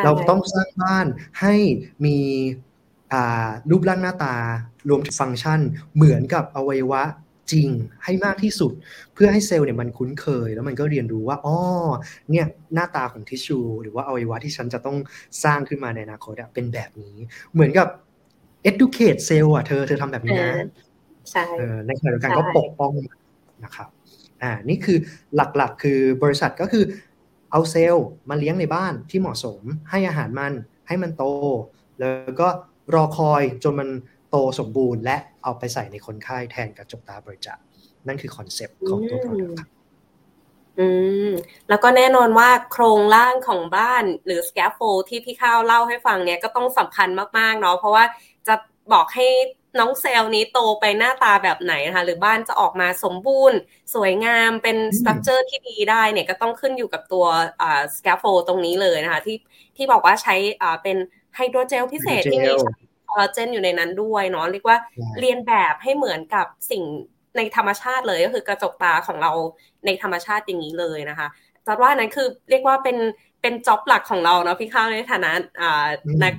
[0.05, 1.07] เราต้องสร้างบ้าน
[1.41, 1.55] ให้
[2.05, 2.19] มี
[3.71, 4.35] รูปร่างหน้าตา
[4.89, 5.61] รวมถึงฟังก์ชัน
[5.95, 7.03] เหมือนกับอวัยวะ
[7.53, 7.69] จริง
[8.05, 8.73] ให้มากที่สุด
[9.15, 11.57] เพื่อให้เซลล์เนี่ยมันคุ้นเคย แล้วมันก็เรียนรู้ว่าอ๋อ
[12.31, 14.97] เนี่ยหน้าตาของทิชชู หรือว่าอวัยวะที่ฉันจะต้อง
[15.45, 17.17] สร้างขึ้นมาในอนาคตเป็นแบบนี้
[17.53, 17.89] เหมือนกับ
[18.71, 20.53] educate เซลล์อะเธอเธอทำแบบนี้นะ
[21.31, 21.45] ใช่
[21.87, 22.93] ในขณะเดียวกันก็ปกป้อง
[23.65, 23.89] นะครับ
[24.43, 24.99] อ่านี่คือ
[25.37, 26.85] หลักๆ คือบริษัทก็คือ
[27.51, 30.53] เอาเซลล์มาเลี้ยงในบ้านที่เหมาะสม ให้อาหารมัน
[30.89, 31.25] ให้มันโต
[32.01, 32.49] แล้วก็
[32.95, 33.89] รอคอยจนมัน
[34.33, 37.59] โตสมบูรณ์ และเอาไปใส่ในคนไข้แทนกระจกตาบริจาค
[38.07, 39.69] นั่นคือ concept ของตัว product ครับ
[40.79, 40.89] อื
[41.29, 41.31] ม
[41.69, 48.05] แล้วก็แน่นอนว่าโครงร่างของบ้านหรือ scaffold ที่พี่ข้าวเล่าให้ฟังเนี่ยก็ต้องสำคัญมากๆเนาะเพราะว่า
[48.47, 48.55] จะ
[48.93, 49.27] บอกให้
[49.79, 53.59] น้องเซลล์นี้โตไปหน้าตาแบบไหนนะคะหรือบ้านจะออกมาสมบูรณ์
[53.95, 57.27] สวยงามเป็น structure ที่ดีได้เนี่ยก็ต้องขึ้นอยู่กับตัว
[57.61, 59.37] อ่า scaffold ตรงนี้เลยนะคะที่
[59.77, 60.97] ที่บอกว่าใช้อ่าเป็น
[61.37, 64.79] ไฮโดรเจลพิเศษที่มีค อลลาเจนอยู่ในนั้นด้วยเนาะเรียกว่า
[65.21, 66.83] เลียนแบบให้เหมือนกับสิ่ง
[67.37, 69.33] ในธรรมชาติเลยก็คือกระจกตาของเรา
[69.87, 71.29] ในธรรมชาติอย่างนี้เลยนะคะ
[71.67, 72.97] จัดว่านั้นคือเรียกว่าเป็น
[73.43, 75.87] เป็น job หลักของเราเนาะพี่ข้าวในฐานะอ่า
[76.23, 76.35] นัก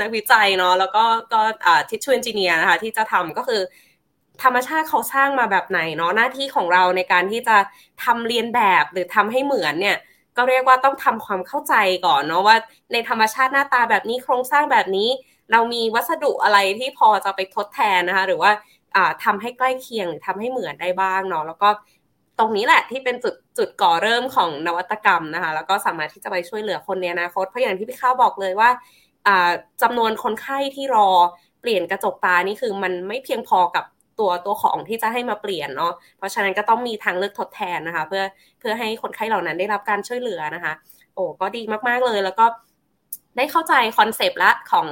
[0.00, 1.40] นักวิจัยเนาะแล้วก็ก็
[1.88, 3.60] ทิชชูเอนจิเนียร์นะคะที่จะทำก็คือ
[4.42, 7.56] ธรรมชาติเขาสร้างมาแบบไหนเนาะหน้าที่ของเราในการที่จะ
[8.04, 9.96] ทำเรียนแบบหรือทำให้เหมือนเนี่ย
[10.36, 11.74] ก็เรียกว่าต้องทำความเข้าใจ
[12.06, 12.56] ก่อนเนาะว่า
[12.92, 15.08] ในธรรมชาติหน้าตาแบบนี้โครงสร้างแบบนี้
[15.52, 18.50] เรามีวัสดุอะไรที่พอจะไปทดแทนนะคะ หรือว่า
[19.24, 21.68] ทำให้ใกล้เคียงหรือทำให้เหมือนได้บ้างเนาะแล้วก็
[22.38, 28.70] ตรงนี้แหละที่เป็นจุดจุดก่อเริ่มของนวัตกรรมนะคะ แล้วก็สามารถที่จะไปช่วยเหลือคนในอนาคตเพราะอย่างที่พี่ข้าวบอกเลยว่า
[29.82, 31.08] จำนวนคนไข้ที่รอ
[31.60, 33.84] เปลี่ยนกระจกตานี่คือมันไม่เพียงพอกับ
[34.18, 38.22] ตัวตัวของที่จะให้มาเปลี่ยนเนาะเพราะฉะนั้นก็ต้องมีทางเลือกทดแทนนะคะ เพื่อ
[38.60, 40.72] เพื่อให้คนไข้เหล่านั้นได้รับการช่วยเหลือนะคะ
[41.14, 42.44] โอ้ก็ดีมากๆเลย แล้วก็
[43.36, 44.86] ได้เข้าใจคอนเซปต์ละของ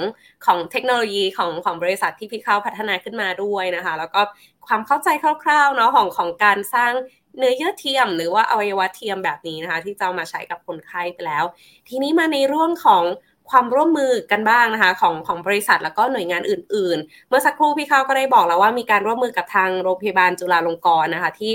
[0.47, 4.21] ของเทคโนโลยีของของบริษัทที่พี่เข้าพัฒนาขึ้นมาด้วยนะคะ แล้วก็
[4.67, 5.09] ความเข้าใจ
[5.43, 6.93] คร่าวๆเนาะของของการสร้าง
[7.39, 11.45] เนื้อเยื่อเทียมหรือว่าอวัยวะเทียมแบบนี้นะคะ ที่จะมาใช้กับคนไข้ไปแล้ว
[11.89, 13.05] ทีนี้มาในเรื่องของ
[13.51, 21.53] ความร่วมมือกันบ้างนะคะของของบริษัทแล้วก็หน่วยงานอื่น ๆ เมื่อสักครู่พี่เข้าก็ได้บอกแล้วว่ามีการร่วมมือกับทางโรงพยาบาลจุฬาลงกรณ์นะคะที่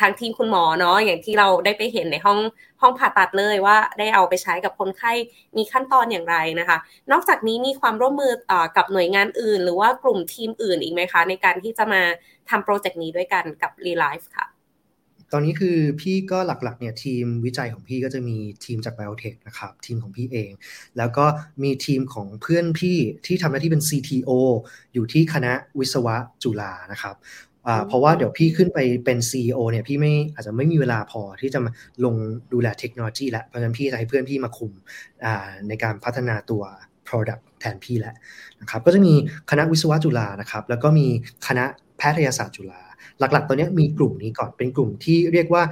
[0.00, 2.38] ทางทีมคุณหมอเนาะอย่างที่เราได้ไปเห็นในห้อง
[2.82, 5.12] ห้องผ่าตัดเลยว่าได้เอาไปใช้กับคนไข้
[5.56, 6.78] มีขั้นตอนอย่างไรนะคะ
[7.12, 12.02] นอกจากนี้มีความร่วมมืออกับหน่วยงานอื่น หรือว่ากลุ่มทีมอื่นอีกไหมคะ ในการที่จะมา
[12.50, 14.46] ทำโปรเจกต์นี้ด้วยกันกับ r e l i f e ค่ะ
[15.34, 20.50] ตอนนี้คือพี่ก็หลักๆเนี่ยทีมวิจัยของพี่ก็จะมีทีมจาก Biotech นะครับทีมของพี่เอง
[20.98, 21.24] แล้วก็
[21.62, 24.30] มีทีมของเพื่อนพี่ที่ทำหน้าที่เป็น CTO
[24.94, 27.14] อยู่ที่คณะวิศวะจุฬานะครับ
[27.86, 31.70] เพราะว่าเดี๋ยวพี่ขึ้นไปเป็น CEO เนี่ยพี่ไม่อาจจะไม่มีเวลาพอที่จะมา
[32.04, 32.14] ลง
[32.52, 34.72] ดูแลเทคโนโลยีแล้วเพราะฉะนั้นพี่จะให้เพื่อนพี่มาคุม
[35.68, 36.62] ในการพัฒนาตัว
[37.08, 38.14] Product แทนพี่แหละ
[38.60, 39.14] นะครับก็จะมี
[39.50, 41.06] คณะวิศวะจุฬานะครับแล้วก็มี
[41.46, 41.64] คณะ
[41.98, 42.82] แพทยศาสตร์จุฬา
[43.18, 45.62] หลักๆตัวนี้มีกลุ่มนี้ก่อนเป็นกลุ่มที่เรียกว่า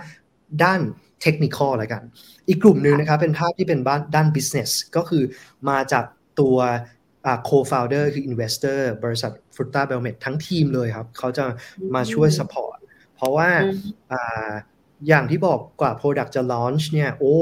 [0.63, 0.81] ด้าน
[1.23, 2.03] เทคนิคอลแล้วกัน
[2.49, 3.81] อีกกลุ่มหนึ่งนะครับเป็นภาพที่เป็น
[4.15, 5.23] ด้าน business ก็คือ
[5.69, 6.05] มาจาก
[6.41, 6.57] ตัว
[7.49, 10.17] co-founder คือ investor บริษัท f r u t a b e l m e t
[10.25, 11.45] ทั้งทีมเลยครับ เขาจะ
[11.95, 12.77] มาช่วย support
[13.15, 13.49] เพราะว่า
[15.09, 17.37] อย่างที่บอกกว่า Product จะ launch เนี่ย โอ้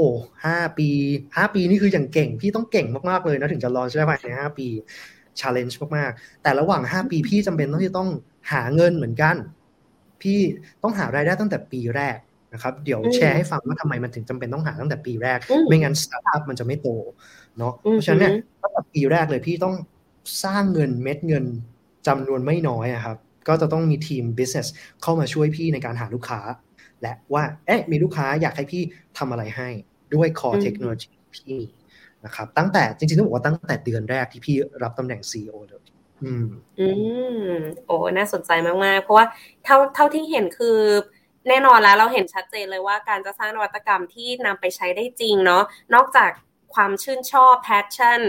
[0.45, 0.89] ห้าปี
[1.35, 4.67] ห้าปีนี่คืออย่างเก่ง พี่ต้องเก่งมากๆเลยนะ ถึงจะ launch ได้ภายในห้าปี
[5.39, 8.09] challenge มากๆ แต่ระหว่าง5ปีพี่จำเป็นต้องที่ต้อง
[8.51, 9.35] หาเงินเหมือนกัน
[10.21, 10.39] พี่
[10.83, 12.17] ต้องหารายได้ตั้งแต่ปีแรก
[12.53, 16.87] นะครับเดี๋ยวแชร์ให้ฟังว่าทำไมมันถึงจำเป็นต้องหาตั้งแต่ปีแรก ไม่งั้นสตาร์ทอัพมันจะไม่โต
[17.57, 19.75] เนาะเพราะฉะนั้นเนี่ยตั้งแต่ปีแรกเลยพี่ต้อง
[20.43, 21.45] สร้างเงินเม็ดเงิน
[22.07, 24.67] จำนวนไม่น้อยครับก็จะต้องมีทีม business
[25.01, 26.39] เข้ามาช่วยพี่ในการหาลูกค้า
[27.01, 28.81] และว่าเอ๊ะมีลูกค้าอยากให้พี่
[29.17, 29.69] ทำอะไรให้
[30.13, 31.57] ด้วย core technology พี่
[32.25, 35.81] นะครับตั้งแต่จริงๆต้องบอกว่าตั้งแต่เดือนแรกที่พี่รับตำแหน่ง CEO เลย
[36.23, 36.47] อืม
[36.79, 36.87] อื
[37.51, 37.55] ม
[37.87, 39.25] โอ้ น่าสนใจมากๆ เพราะว่า
[39.63, 40.77] เท่าเท่าที่เห็นคือ
[41.47, 45.63] แน่นอนแล้วเราเห็นชัดเจนเลยว่าการจะสร้างนวัตกรรมที่นำไปใช้ได้จริงเนาะ
[45.95, 46.31] นอกจาก
[46.73, 48.21] ความชื่นชอบ passion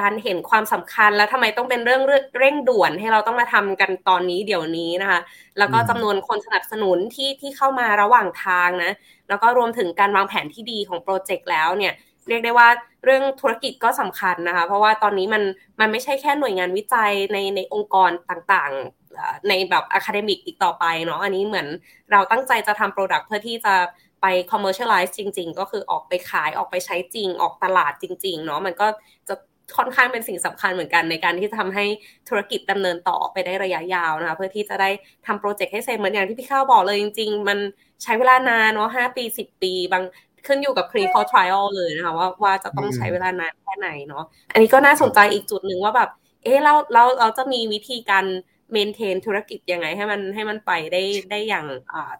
[0.00, 2.02] การเห็นความสำคัญแล้วทำไมต้องเป็นเรื่อง
[2.38, 5.20] เร่งด่วนให้เราต้องมาทำกันตอนนี้เดี๋ยวนี้นะคะ
[5.58, 8.92] แล้วก็จำนวนคนสนับสนุนที่ที่เข้ามาระหว่างทางนะ
[9.28, 11.92] แล้วก็รวมถึงการวางแผนที่ดีของโปรเจกต์แล้วเนี่ย
[12.28, 12.68] เรียกได้ว่า
[13.04, 15.42] เรื่องธุรกิจก็สำคัญนะคะ เพราะว่าตอนนี้มัน
[15.80, 21.66] มันไม่ใช่แค่หน่วยงานวิจัยในในองค์กรต่างๆ ในแบบ academic อีกต่อไปเนาะอันนี้เหมือน
[22.12, 23.74] เราตั้งใจจะทำ product เพื่อที่จะ
[24.22, 28.86] ไป commercialize จริง ๆ ก็คือออกไปขายออกไปใช้จริง ออกตลาดจริง ๆ เนาะมันก็
[29.28, 29.34] จะ
[29.76, 31.84] ค่อนข้างเป็นสิ่งสำคัญเหมือนกันในการที่จะทำให้
[32.28, 34.90] ธุรกิจดำเนินต่อไปได้ระยะยาวนะคะเพื่อที่จะได้
[35.26, 37.58] ทำโปรเจกต์ให้เสร็จเหมือนอย่างที่พี่ข้าวบอกเลยจริง ๆ มัน
[38.02, 40.04] ใช้เวลานานเนาะห้าปีสิบปี บาง
[40.46, 46.10] ขึ้นอยู่กับ clinical trial เลยนะคะว่าว่าจะต้องใช้เวลานานแค่ไหนเนาะอันนี้ก็น่าสนใจอีกจุดหนึ่งว่าแบบ
[46.44, 48.26] เออเราเราเราจะมีวิธีการ
[48.72, 51.66] เมนเทนธุรกิจยังไงให้มันให้มันไปได้ได้อย่าง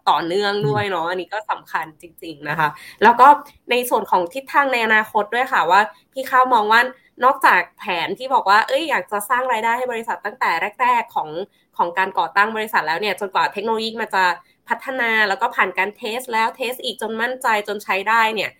[0.09, 2.69] ต่อเนื่องด้วยเนาะอันนี้ก็สำคัญจริง ๆนะคะ
[3.03, 3.27] แล้วก็
[3.71, 5.81] ในส่วนของทิศทางในอนาคตด้วยค่ะว่า
[6.13, 6.81] พี่ข้าวมองว่า
[7.23, 10.51] นอกจากแผนที่บอกว่าเอ้ยอยากจะสร้างรายได้ให้บริษัทตั้งแต่
[10.81, 11.29] แรก ๆของ
[11.77, 14.23] ของการก่อตั้งบริษัทแล้วเนี่ยจนกว่าเทคโนโลยีมันจะ
[14.69, 18.51] พัฒนาแล้วก็ผ่านการเทสแล้วเทสอีกจนมั่นใจจนใช้ได้เนี่ย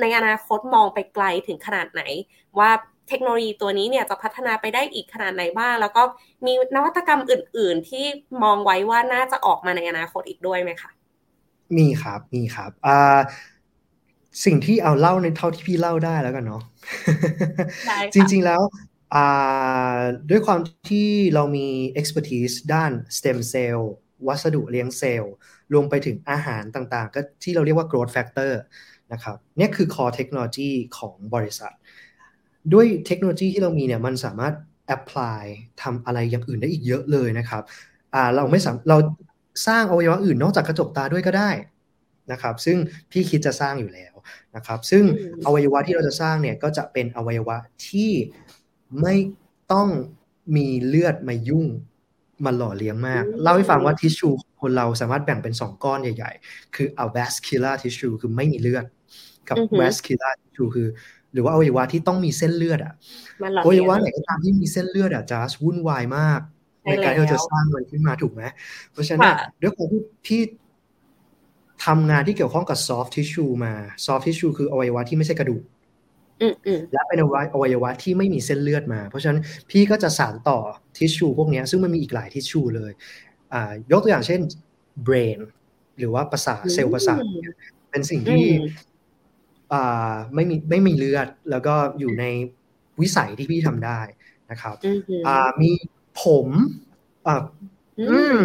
[0.00, 2.02] ในอนาคตมองไปไกลถึงขนาดไหน
[2.58, 2.70] ว่า
[3.08, 6.02] เทคโนโลยีตัวนี้เนี่ยจะพัฒนาไปได้อีกขนาดไหนบ้าง แล้วก็
[6.46, 8.04] มีนวัตกรรมอื่น ๆ ที่
[8.42, 10.90] มองไว้ว่าน่าจะออกมาในอนาคตอีกด้วยไหมคะ
[11.76, 12.70] มีครับมีครับ
[14.44, 16.62] สิ่งที่เอาเล่าในเท่าที่พี่เล่าได้แล้วกันเนาะ
[18.14, 18.62] จริง ๆแล้ว
[20.30, 20.60] ด้วยความ
[20.90, 21.66] ที่เรามี
[22.00, 23.80] expertise ด้าน stem cell
[24.26, 25.34] วัสดุเลี้ยงเซลล์
[25.72, 28.52] รวมไปถึงอาหารต่างๆ ก็ที่เราเรียกว่า growth factor
[29.12, 31.72] นะครับนี่คือ core technology ของบริษัท
[32.72, 34.54] ด้วยเทคโนโลยีที่เรามีเนี่ยมันสามารถ
[34.96, 35.44] apply
[35.82, 37.62] ทำอะไรอย่างอื่นได้อีกเยอะเลยนะครับ
[38.34, 38.98] เราไม่สามเรา
[39.66, 41.50] สร้างอวัยวะอื่นนอกจากกระจกตาด้วยก็ได้
[42.32, 42.78] นะครับซึ่ง
[43.10, 44.14] พี่คิดจะสร้างอยู่แล้ว
[44.56, 45.04] นะครับซึ่ง
[45.46, 47.56] อวัยวะที่เราจะสร้างเนี่ยก็จะเป็นอวัยวะ
[47.88, 48.12] ที่
[49.02, 49.14] ไม่
[49.72, 49.88] ต้อง
[50.56, 51.66] มีเลือดมายุ่ง
[52.44, 54.28] มาหล่อเลี้ยงมาก เล่าให้ฟังว่าทิชชู
[54.60, 58.84] คนเราสามารถแบ่งเป็น2ก้อนใหญ่ ๆ คือ a vascular tissue คือไม่มีเลือด
[59.48, 60.88] กับ vascular tissue คือ
[61.32, 62.94] หรือว่าอวัยวะที่ต้องมีเส้นเลือดอะ
[63.64, 66.40] อวัยวะไหนก็ตามที่มีเส้นเลือดอะจะวุ่นวายมาก
[66.84, 68.42] ในการที่เราจะสร้างมันขึ้นมาถูกไหม
[68.92, 69.32] เพราะฉะนั้น
[69.62, 70.40] ด้วยความที่ที่
[71.84, 73.72] ทำงานที่เกี่ยวข้องกับ soft tissue มา
[74.04, 75.62] soft tissue คืออวัยวะที่ไม่ใช่กระดูก
[76.92, 77.18] และเป็น
[77.54, 80.58] อวัยวะที่ไม่มีเส้นเลือดมา เพราะฉะนั้นพี่ก็จะสานต่อ
[80.96, 82.92] ทิชชูพวกนี้ซึ่งมันมีอีกหลายทิชชูเลย
[83.90, 84.40] ยกตัวอย่างเช่น
[85.06, 85.38] brain
[85.98, 87.22] หรือว่าประสาทเซลล์ประสาท
[87.90, 88.44] เป็นสิ่งที่
[90.34, 92.24] ไม่มีไม่มีเลือด แล้วก็อยู่ใน
[93.00, 94.00] วิสัยที่พี่ทำได้
[94.50, 94.76] นะครับ
[95.60, 95.70] มี
[96.22, 96.48] ผม
[97.26, 97.42] อ่า
[98.10, 98.38] อืม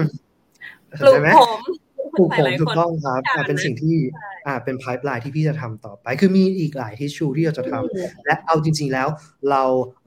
[0.99, 1.59] ปลูกผม
[2.17, 3.97] ปลูกผมถูกต้องครับเป็นสิ่งที่
[4.47, 9.07] อ่าเป็น pipeline ที่พี่จะทำต่อไป คือมีอีกหลายทิชชูที่เราจะทำและเอาจริง ๆแล้ว
[9.49, 9.63] เรา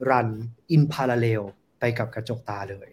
[0.09, 0.29] run
[0.71, 1.41] in parallel
[1.79, 2.89] ไปกับกระจกตาเลย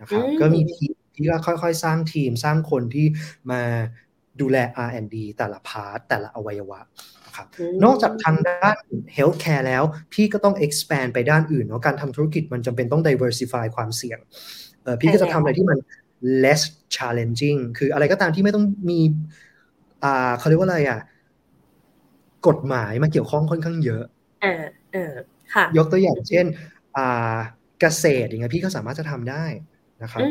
[0.00, 3.06] นะครับก็มีทีมที่ก็ค่อยๆ สร้างทีมสร้างคนที่
[3.50, 3.62] มา
[4.40, 6.80] ดูแล R&D แต่ละ part แต่ละอวัยวะ
[7.26, 7.46] นะครับ
[7.84, 8.76] นอกจากทางด้าน
[9.16, 9.82] healthcare แล้ว
[10.12, 14.18] พี่ก็ต้อง expand ไปด้านอื่นเนาะการทำธุรกิจมันจำเป็นต้อง diversify ความเสี่ยง
[14.82, 15.78] เออพี่ก็จะทำอะไรที่มัน
[16.22, 16.62] less
[16.94, 18.94] challenging คืออะไรก็ตามที่ไม่ต้องมี
[20.02, 20.98] อ่าเขาเรียกว่าอะไรอะ
[22.46, 24.02] กฎหมายมาเกี่ยวข้องค่อนข้างเยอะ
[24.42, 24.48] อ่า
[24.90, 25.00] เออ
[25.54, 26.46] ค่ะ ยกตัวอย่างเช่น
[26.96, 27.00] อ่า
[27.80, 29.34] เกษตรอย่างเงี้ยพี่ก็สามารถจะทำได้
[30.02, 30.26] นะครับ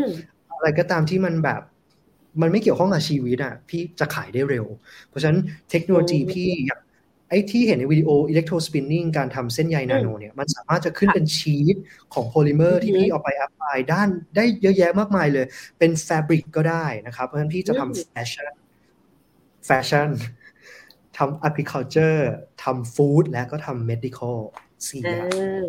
[0.50, 1.62] อะไรก็ตามที่มันแบบ
[2.42, 4.66] มันไม่เกี่ยวข้องกับชีวิตอะพี่จะขายได้เร็ว
[5.08, 11.76] เพราะฉะนั้นเทคโนโลยีพี่อยากไอ้ที่เห็นในวิดีโอ electrospinning การทำเส้นใยนาโนเนี่ยมันสามารถจะขึ้นเป็นชีต
[12.14, 15.46] ของโพลิเมอร์ที่พี่เอาไป apply ด้านได้เยอะแยะมากมายเลย
[15.80, 18.54] เป็น fabric ก็ได้นะครับ เพราะฉะนั้นพี่จะทำแฟชั่น
[19.66, 20.10] แฟชั่น
[21.18, 22.22] ทำ agriculture
[22.64, 24.38] ทำ food และก็ทำ medical
[24.88, 25.26] สี่อย่า
[25.62, 25.64] ง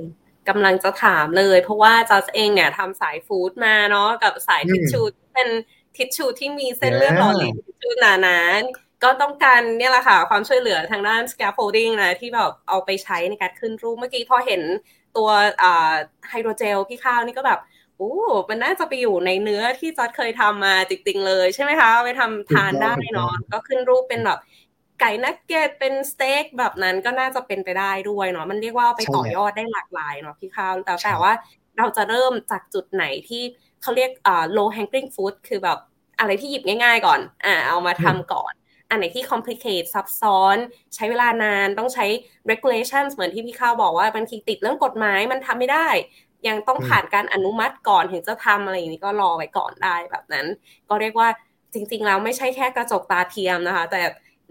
[0.49, 5.01] กำลังจะถามเลย เพราะว่าจัสเองเนี่ยทำสาย food มาเนาะกับสายทิชชู
[5.35, 5.49] เป็น
[5.97, 14.63] ทิชชูที่มีเส้นเลือดหล่อเลี้ยงทิชชูหนาๆ ก็ต้องการเนี่ยแหละค่ะ ความช่วยเหลือทางด้าน scaffolding นะที่แบบเอาไปใช้ในการขึ้นรูปเมื่อกี้พอเห็น
[15.17, 15.29] ตัว
[16.29, 17.61] ไฮโดรเจลพี่ข้าวนี่ก็แบบ
[17.97, 18.13] โอ้
[18.49, 24.39] มันน่าจะไปอยู่ในเนื้อที่จอดเคยทำมาจริงๆเลยใช่ไหมคะไปทำทานได้เนาะก็ขึ้นรูปเป็นแบบ
[25.01, 31.33] ไก่นักเก็ตเป็นสเต็กแบบนั้นก็น่าจะเป็นไปได้ด้วยเนาะมันเรียกว่าไปต่อยอดได้หลากหลายเนาะพี่ข้าวแต่แต่ว่า
[31.79, 33.43] เราจะเริ่มจากจุดไหนที่
[33.83, 35.79] เขาเรียกอ่า low hanging fruit คือแบบ
[36.19, 38.53] อะไรที่หยิบง่ายๆก่อนอ่าเอามาทำก่อน
[38.91, 40.57] อันไหนที่ complicate ซับซ้อน
[40.95, 42.07] ใช้เวลานานต้องใช้
[42.51, 45.89] regulations เหมือนที่พี่ข้าวบอกว่าบางทีติดเรื่องกฎหมายมันทำไม่ได้
[46.49, 50.47] ยังต้องผ่านการอนุมัติก่อนถึงจะทำอะไรอย่างนี้ก็รอไว้ก่อนได้แบบนั้น
[50.89, 51.29] ก็เรียกว่า
[51.75, 54.03] จริง ๆ แล้วไม่ใช่แค่กระจกตาเทียมนะคะ แต่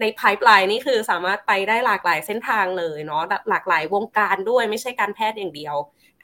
[0.02, 5.76] ในไพ p e l i n e นี่คือสามารถไปได้หลากหลายเส้นทางเลยเนาะหลากหลายวงการด้วยไม่ใช่การแพทย์อย่างเดียว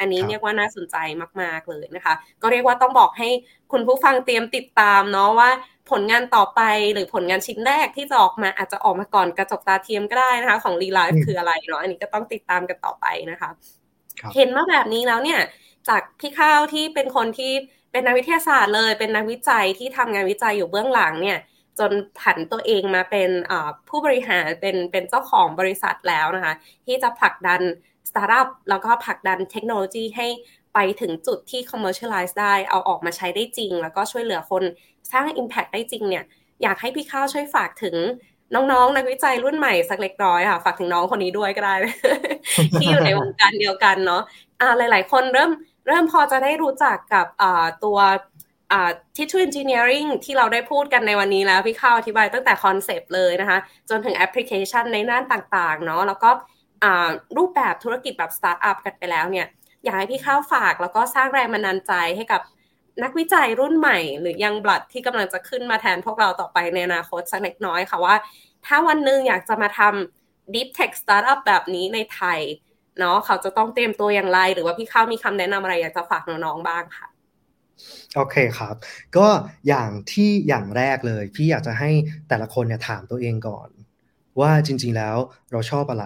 [0.02, 0.96] อันนี้เรียกว่าน่าสนใจ
[1.42, 3.30] มาก ๆ เลยนะคะ ก็เรียกว่าต้องบอกให้
[3.72, 5.50] คุณผู้ฟังเตรียมติดตามเนาะว่า
[5.92, 6.62] ผลงานต่อไป
[6.94, 13.50] หรือผลงานชิ้นแรกที่จะออกมาอาจจะออกมาก่อนกระจกตาเทียมก็ได้นะคะ ของรีไลฟ์คืออะไรเนาะอันนี้ก็ต้องติดตามกันต่อไปนะคะ
[14.36, 15.40] เห็นมาแบบนี้แล้วเนี่ย
[15.90, 17.52] จากพี่ข้าวที่เป็นคนที่
[17.92, 21.40] เป็นนักวิทยาศาสตร์เลย เป็นนักวิจัยที่ทำงานวิจัยอยู่เบื้องหลังเนี่ย
[21.80, 23.30] จนผันตัวเองมาเป็น
[23.90, 26.54] ผู้บริหารเป็นเป็นเจ้าของบริษัทแล้วนะคะ
[26.86, 27.62] ที่จะผลักดัน
[28.10, 30.28] สตาร์ทอัพแล้วก็ผลักดันเทคโนโลยีให้
[30.74, 34.64] ไปถึงจุดที่ commercialize ได้ เอาออกมาใช้ได้จริง แล้วก็ช่วยเหลือคน
[35.12, 36.26] สร้าง Impact ได้จริงเนี่ย
[36.64, 37.96] อยากให้พี่ข้าวช่วยฝากถึง
[38.56, 41.76] น้องๆ นักวิจัยรุ่นใหม่สักเล็กน้อยค่ะ ฝากถึงน้องคนนี้ด้วยก็ได้
[42.80, 45.52] ที่อยู่ในวงการเดียวกันเนาะะหลายๆ คนเริ่ม
[45.88, 47.26] เริ่มพอจะได้รู้จักกับ
[47.84, 47.98] ตัว
[49.16, 56.30] tissue engineering ที่เราได้พูดกันในวันนี้แล้ว พี่ข้าวอธิบายตั้งแต่คอนเซปต์เลยนะคะ จนถึงแอปพลิเคชันในด้านต่างๆเนาะแล้วก็
[57.38, 59.48] รูปแบบธุรกิจแบบสตาร์ทอัพกันไปแล้วเนี่ย
[59.84, 62.42] อยากให้พี่ข้าวฝากแล้วก็สร้างแรงบันดาลใจให้กับ
[63.04, 68.16] นักวิจัยรุ่นใหม่ หรือ young blood ที่กำลังจะขึ้นมาแทนพวกเราต่อไปในอนาคตสักเล็กน้อยค่ะว่า
[68.66, 72.40] ถ้าวันหนึ่งอยากจะมาทำ deep tech startup แบบนี้ในไทย
[73.00, 77.08] เนาะเขาจะต้องเตรียมตัวอย่างไร หรือว่าพี่ข้าวมีคำแนะนำอะไรอยากจะฝากน้องๆบ้างค่ะ
[78.16, 78.76] โอเคครับ
[79.18, 79.28] ก็
[79.68, 81.90] อย่างที่อย่างแรกเลย พี่อยากจะให้
[82.30, 83.70] แต่ละคนเนี่ยถามตัวเองก่อน
[84.40, 85.18] ว่าจริง ๆแล้ว
[85.52, 86.06] เราชอบอะไร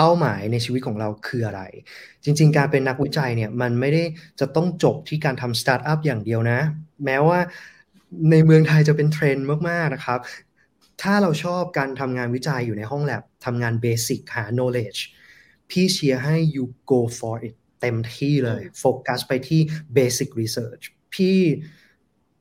[0.00, 1.62] เป้าหมายในชีวิตของเราคืออะไร
[2.24, 4.04] จริง ๆ การเป็นนักวิจัยเนี่ยมันไม่ได้
[4.40, 6.60] จะต้องจบที่การทำสตาร์ทอัพอย่างเดียวนะ
[7.04, 7.38] แม้ว่า
[8.30, 10.18] ในเมืองไทยจะเป็นเทรนด์มาก ๆ นะครับ
[11.02, 15.00] ถ้าเราชอบการทำงานวิจัยอยู่ในห้องแลบทำงาน basic หา knowledge
[15.70, 19.60] พี่เชียร์ให้ you go for it เต็มที่เลย โฟกัสไปที่
[19.96, 20.84] basic research
[21.14, 21.38] พี่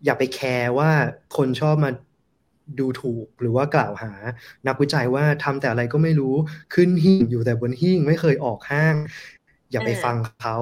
[0.06, 0.92] อย่าไปแคร์ว่า
[1.38, 1.92] คนชอบมา
[2.80, 4.12] ดูถูกหรือว่ากล่าวหา
[4.68, 6.36] นักวิจัยว่าทำแต่อะไรก็ไม่รู้
[6.74, 8.96] ขึ้นหิ้งอยู่แต่บนหิ้งไม่เคยออกห้าง
[9.72, 10.58] อย่าไปฟังเขา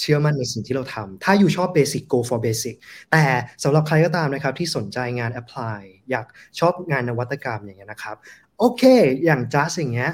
[0.00, 2.74] เชื่อมั่นในสิ่งที่เราทำ ถ้าอยู่ชอบ basic go for basic
[3.12, 3.24] แต่
[3.62, 5.80] สำหรับใครก็ตามนะครับที่สนใจงาน apply
[6.10, 6.26] อยาก
[6.58, 8.16] ชอบงานนวัตกรรมอย่างเงี้ยนะครับ
[8.58, 8.82] โอเค
[9.24, 10.12] อย่างจัสอย่งเงี้ย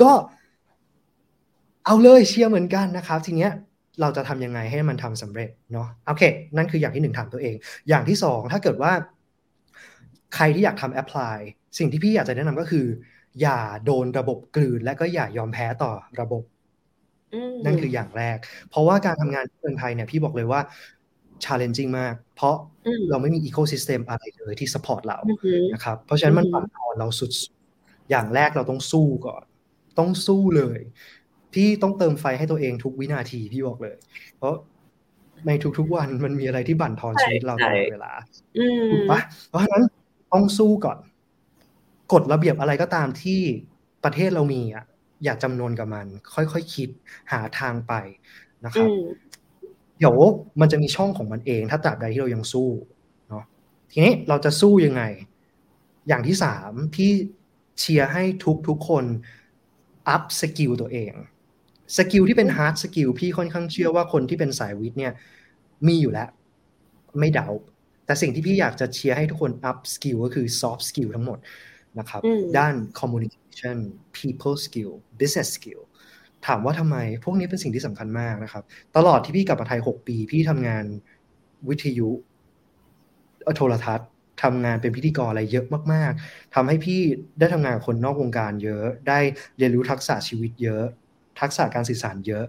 [0.00, 0.10] ก็
[1.86, 3.52] เอาเลยเชียร์เหมือนกันนะครับ ทีเนี้ย
[4.00, 6.22] เราจะทำยังไงให้มันทำสำเร็จเนาะ โอเค
[6.56, 7.54] นั่นคืออย่างที่หนึ่งถามตัวเอง
[7.88, 8.92] อย่างที่สองถ้าเกิดว่า
[10.34, 11.38] ใครที่อยากทำแอพพลาย
[11.78, 12.86] สิ่งที่พี่อยากจะแนะนำก็คือ
[13.40, 16.42] อย่าโดนระบบกลืนและก็อย่ายอมแพ้ต่อระบบ
[17.64, 18.38] นั่นคืออย่างแรก
[18.70, 20.60] เพราะว่าการทำงานที่เมืองไทยเนี่ยพี่บอกเลยว่า
[21.44, 22.56] challenging มาก เพราะ
[23.10, 25.18] เราไม่มี ecosystem อะไรเลยที่ support เรา
[25.72, 27.30] นะครับ เพราะฉะนั้นมันปั่นทอนเราสุด
[28.10, 29.44] อย่างแรกเราต้องสู้ก่อน
[29.98, 30.78] ต้องสู้เลย
[31.54, 33.96] พี่ต้องเติมไฟให้ตัวเองทุกวินาทีพี่บอกเลย
[34.36, 34.54] เพราะ
[35.46, 38.12] ในทุกๆวันมันมีอะไรที่บั่นทอนชีวิตเราตลอดเวลา
[38.90, 39.84] ถูกปะเพราะฉะนั้น
[40.32, 40.98] ต้องสู้ก่อน
[42.12, 43.40] กฎระเบียบอะไรก็ตามที่
[44.04, 44.84] ประเทศเรามีอะ
[45.24, 46.88] อย่าจำนวนกับมัน ค่อยๆคคิด
[47.32, 47.92] หาทางไป
[48.64, 48.88] นะครับ
[49.98, 50.16] เดี๋ยว
[50.60, 52.68] มันจะมีช่องของมันเอง ถ้าตราบใดที่เรายังสู้
[53.28, 53.44] เนาะ
[53.90, 55.02] ทีนี้เราจะสู้ยังไง
[56.08, 57.10] อย่างที่สามพี่
[57.78, 59.04] เชียร์ให้ทุกทุกคน
[60.08, 61.12] upskill ตัวเอง
[61.96, 65.12] skill ที่เป็น hard skill พี่ค่อนข้างเชื่อว่าคนที่เป็นสายวิทย์เนี่ย
[65.86, 66.28] มีอยู่แล้ว
[67.18, 67.48] ไม่เดา
[68.08, 71.38] แต่สิ่งที่พี่อยากจะเชียร์ให้ทุกคน upskill ก็คือ soft skill ทั้งหมด
[71.98, 72.22] นะครับ
[72.58, 73.78] ด้าน communication
[74.16, 75.82] people skill business skill
[76.46, 78.64] ถามว่าทำไม พวกนี้เป็นสิ่งที่สำคัญมากนะครับ
[78.96, 80.84] ตลอดที่พี่กลับมาไทย 6 ปี พี่ทำงาน
[81.68, 82.10] วิทยุ
[83.56, 84.08] โทรทัศน์
[84.42, 87.00] ทำงานเป็นพิธีกรอะไรเยอะมาก ๆทำให้พี่
[87.38, 89.18] ได้ทำงานกับคนนอกวงการเยอะ ได้
[89.58, 90.84] เรียนรู้ทักษะชีวิตเยอะ
[91.40, 92.44] ทักษะการสื่อสารเยอะ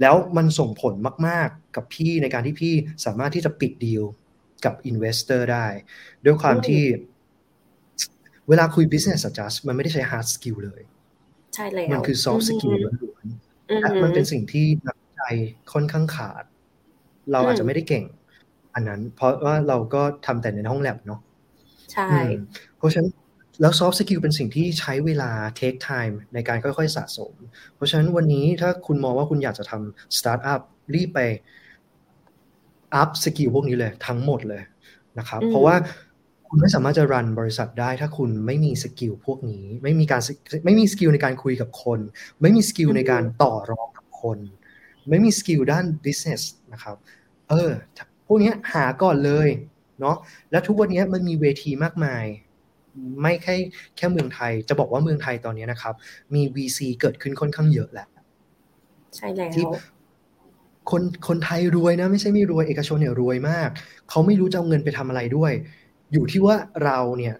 [0.00, 0.94] แล้วมันส่งผล
[1.26, 4.04] มาก ๆ กับพี่ในการที่พี่สามารถที่จะปิดดีล
[4.64, 5.66] กับ investor ได้
[6.24, 6.82] ด้วยความที่
[8.48, 10.82] เวลาคุย business จัดๆ มันไม่ได้ใช้ hard skill เลย
[11.54, 15.22] ใช่เลยมันคือ soft skill ล้วนๆและมันเป็นสิ่งที่นักวิจัย
[15.72, 16.44] ค่อนข้างขาด
[17.32, 18.04] เราอาจจะไม่ได้เก่ง
[18.74, 21.20] อันนั้น เพราะว่าเราก็ทำแต่ในห้องแลบเนาะ
[21.92, 22.08] ใช่
[22.76, 23.10] เพราะฉะนั้น
[23.60, 27.34] แล้ว soft skill เป็นสิ่งที่ใช้เวลา take time ในการค่อยๆสะสม
[27.74, 30.60] เพราะฉะนั้นวันนี้ถ้าคุณมองว่าคุณอยากจะทำสตาร์ทอัพ
[30.94, 31.20] รีบไป
[32.94, 34.62] upskill พวกนี้เลยทั้งหมดเลย
[35.18, 35.76] นะครับ เพราะว่า
[36.48, 40.22] คุณไม่สามารถจะ run บริษัทได้ ถ้าคุณไม่มี skill พวกนี้ ไม่มีการ
[40.64, 42.00] ไม่มี skill ในการคุยกับคน
[42.40, 44.38] ไม่มี skill ในการต่อรองกับคน
[45.08, 46.96] ไม่มี skill ด้าน business นะครับ
[47.48, 47.70] เออ
[48.26, 49.48] พวกนี้หาก่อนเลย
[50.00, 50.16] เนาะ
[50.50, 52.24] แล้วทุกวันนี้มันมีเวทีมากมาย
[53.20, 53.54] ไม่แค่
[53.96, 55.94] แค่เมืองไทยจะบอกว่าเมืองไทยตอนนี้นะครับ
[56.34, 58.06] มี VC เกิดขึ้นค่อนข้างเยอะแหละ
[59.16, 59.72] ใช่แล้ว
[60.90, 63.68] คนคนไทยรวยนะไม่ใช่ไม่รวยเอกชนเนี่ยรวยมาก
[64.10, 65.52] เขาไม่รู้จะเอาเงินไปทำอะไรด้วย
[66.12, 67.34] อยู่ที่ว่าเราเนี่ย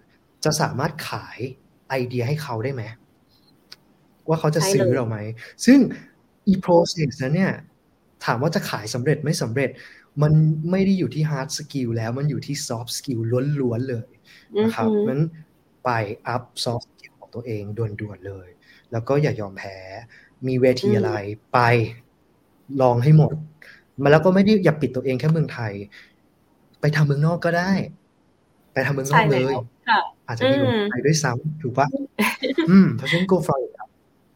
[0.45, 1.39] จะสามารถขาย
[1.89, 2.83] ไอเดียให้เขาได้ไหม
[4.27, 5.17] ว่าเขาจะซื้อเราไหม
[5.65, 5.79] ซึ่ง
[6.51, 7.53] e-process นั้นเนี่ย
[8.25, 9.69] ถามว่าจะขายสำเร็จไม่สำเร็จ
[10.21, 10.33] มัน
[10.71, 13.19] ไม่ได้อยู่ที่ hard skill แล้วมันอยู่ที่ soft skill
[13.61, 14.09] ล้วนๆเลย
[14.61, 15.21] นะครับนั้น
[15.83, 15.89] ไป
[16.35, 18.47] up soft skill ของตัวเองด่วนๆเลย
[18.91, 19.77] แล้วก็อย่ายอมแพ้
[20.47, 21.13] มีเวทีอะไร
[21.53, 21.59] ไป
[22.81, 23.33] ลองให้หมด
[24.01, 25.73] มาแล้วก็ไม่ได้อย่าปิดตัวเองแค่เมืองไทย
[26.81, 27.71] ไปทำเมืองนอกก็ได้
[28.73, 29.55] ไปทำเมืองนอกเลย
[30.27, 31.87] อาจจะดีกว่าไทยด้วยซ้ำถูกปะ
[32.69, 33.71] อืมเพราะฉะนั้น go for it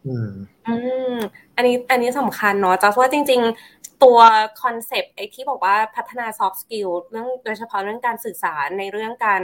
[0.08, 0.30] อืม
[0.68, 0.76] อื
[1.14, 1.16] ม
[1.56, 4.20] อันนี้อันนี้สำคัญเนาะจะว่าจริง ๆ ตัว
[4.62, 9.42] คอนเซปต์ไอ้ที่บอกว่าพัฒนา soft skill เรื่องโดยเฉพาะเรื่องการสื่อสารในเรื่องการ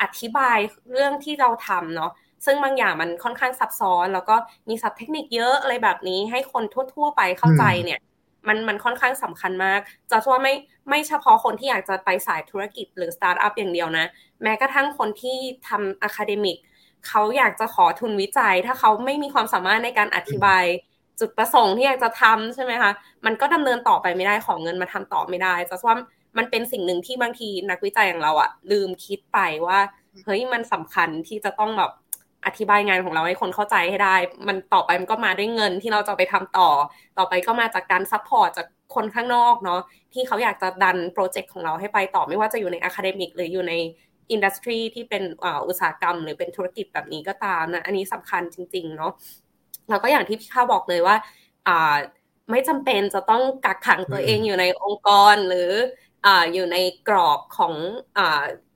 [0.00, 0.58] อธิบาย
[0.92, 2.12] เรื่องที่เราทำเนาะ
[2.44, 4.36] ซึ่งบางอย่างมันค่อนข้างซับซ้อน แล้วก็
[4.68, 6.64] มีศัพท์เทคนิคเยอะอะไรแบบนี้ให้คน
[6.94, 8.00] ทั่ว ๆ ไปเข้าใจเนี่ย
[8.48, 9.80] มันมันค่อนข้างสำคัญมาก
[10.10, 10.54] จะว่าไม่
[10.88, 14.06] ไม่เฉพาะคนที่อยากจะไปสายธุรกิจหรือสตาร์ทอัพอย่างเดียวนะ
[14.42, 15.38] แม้กระทั่งคนที่
[15.68, 16.56] ทำ academic
[17.06, 20.64] เขาอยากจะขอทุนวิจัย ถ้าเขาไม่มีความสามารถในการอธิบาย
[21.20, 22.90] จุดประสงค์ที่อยากจะทำใช่ไหมคะ
[23.26, 25.96] มันก็ดำเนินต่อไปไม่ได้ขอเงินมาทำต่อไม่ได้จะว่า
[26.38, 29.78] มันเป็นสิ่งหนึ่งที่บางทีนักวิจัยอย่างเราอะลืมคิดไปว่า
[30.24, 31.90] เฮ้ยมันสำคัญที่จะต้องแบบ
[32.46, 34.16] อธิบายงานของเราให้คนเข้าใจให้ได้
[34.48, 36.70] มันต่อไปมันก็มาด้วยเงินที่เราจะไปทำต่อ
[37.18, 39.80] ต่อไปก็มาจากการ support จากคนข้างนอกเนาะ
[40.12, 43.74] ที่เขาอยากจะดันโปรเจกต์ของเราให้ไปต่อไม่ว่าจะอยู่ใน academic หรืออยู่ใน
[44.30, 45.22] industry ที่เป็น
[45.66, 49.12] อุตสาหกรรม หรือเป็นธุรกิจแบบนี้ก็ตามนะอันนี้สำคัญจริง ๆ เนาะ
[49.90, 51.16] แล้วก็อย่างที่พี่ข้าวบอกเลยว่า
[52.50, 55.70] ไม่จำเป็นจะต้องกักขังตัวเองอยู่ในองค์กรหรือ
[56.26, 56.76] ออยู่ใน
[57.08, 57.74] กรอบของ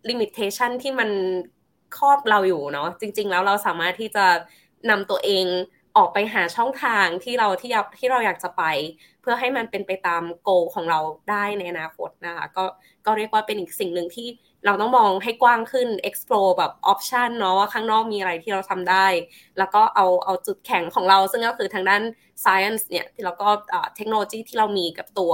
[0.09, 1.11] ลิมิเ t ชันที่มัน
[1.99, 4.27] ครอบเราอยู่เนาะจริง ๆ แล้วเราสามารถที่จะ
[4.91, 5.47] นำตัวเอง
[5.97, 8.63] ออกไปหาช่องทางที่เราที่ที่เราอยากจะไป
[9.21, 12.65] เพื่อให้มันเป็นไปตามโกของเราได้ในอนาคตนะคะก็
[13.07, 14.29] ก็เรียกว่าเป็นอีกสิ่งหนึ่งที่
[14.67, 19.07] เราต้องมองให้กว้างขึ้น explore แบบ option เนาะว่าข้างนอกมีอะไรที่เราทำได้
[19.59, 22.03] แล้วก็เอาเอาจุดแข็งของเรา ซึ่งก็คือทางด้าน
[22.45, 23.49] science เนี่ยที่เราก็
[23.97, 25.33] เทคโนโลยีที่เรามีกับตัว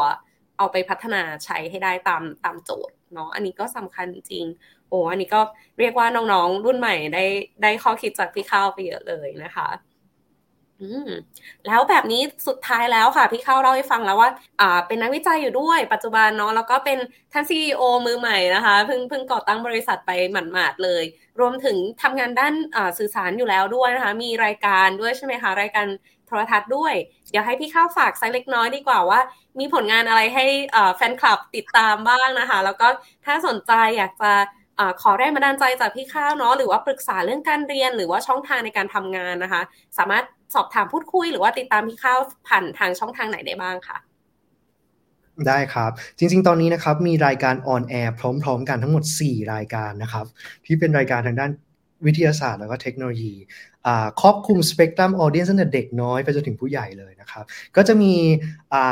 [0.59, 4.45] เอาไปพัฒนาใช้ให้ได้ตามตามโจทย์เนาะอันนี้ก็สำคัญจริง
[4.91, 5.41] โอ้อันนี้ก็
[5.79, 7.25] เรียกว่าน้องๆ รุ่นใหม่ได้
[7.63, 9.69] ได้ข้อคิดจากพี่ข้าวไปเยอะเลยนะคะ
[10.83, 11.11] อืม
[11.67, 14.31] แล้วแบบนี้สุดท้ายแล้วค่ะ พี่เข้าเล่าให้ฟังแล้วว่า
[14.61, 16.99] อ่า เป็นนักวิจัยอยู่ด้วยปัจจุบันเนาะแล้วก็เป็น
[17.33, 21.05] ท่านซีอมือใหม่นะคะเพิ่งเพิ่งก่อตั้งบริษัทไปหมาดๆเลย
[21.41, 25.87] รวมถึงทำงานด้านอ่าสื่อสารอยู่แล้วด้วยนะคะ มีรายการด้วยใช่ไหมคะรายการ
[26.27, 26.95] โทรทัศน์ด้วย
[27.31, 29.21] เดี๋ยวให้พี่ข้าวฝากสักเล็กน้อยดีกว่าว่า
[29.59, 32.89] มีผลงานอะไรให้อ่าแฟนคลับติดตามบ้างนะคะ แล้วก็
[33.25, 34.33] ถ้าสนใจอยากจะ
[35.03, 39.63] ขอแรงบันดาลใจจากพี่ข้าวเนาะหรือว่าปรึกษาเรื่องการเรียนหรือว่าช่องทางในการทำงานนะคะ
[39.99, 40.25] สามารถ
[40.55, 42.19] สอบถามพูดคุยหรือว่าติดตามพี่ข้าว
[42.49, 43.99] ผ่านทางช่องทางไหนได้บ้างคะ
[45.49, 50.27] ได้ครับ จริงๆ ตอนนี้นะครับมีรายการ on air พร้อม ๆ กันทั้งหมด 4 รายการนะครับ
[50.67, 51.51] ที่เป็นรายการทางด้าน
[52.07, 53.35] วิทยาศาสตร์แล้วก็เทคโนโลยี
[54.21, 57.45] ครอบคลุมสเปกตรัมออเดียนตั้งแต่เด็กน้อยไปจนถึงผู้ใหญ่เลยนะครับ
[57.77, 58.13] ก็จะมี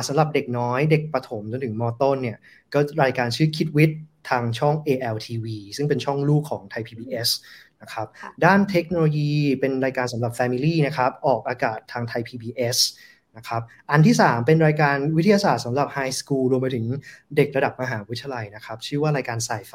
[0.08, 2.38] สำหรับเด็กน้อยเด็กประถมจนถึงมต้นเนี่ย
[2.74, 3.98] ก็รายการชื่อคิดวิทย์
[4.28, 5.46] ทางช่อง ALTV
[5.76, 7.28] ซึ่งเป็นช่องลูกของไทย PBS
[7.82, 8.06] นะครับ
[8.44, 12.78] ด้านเทคโนโลยีเป็นรายการสำหรับ Family นะครับ ออกอากาศทางไทย PBS
[13.36, 16.86] นะครับ อันที่ 3 เป็นรายการวิทยาศาสตร์สำหรับไฮสคูลรวมไปถึง
[17.36, 19.74] เด็กระดับมหาวิทยาลัยนะครับ ชื่อว่ารายการสายไฟ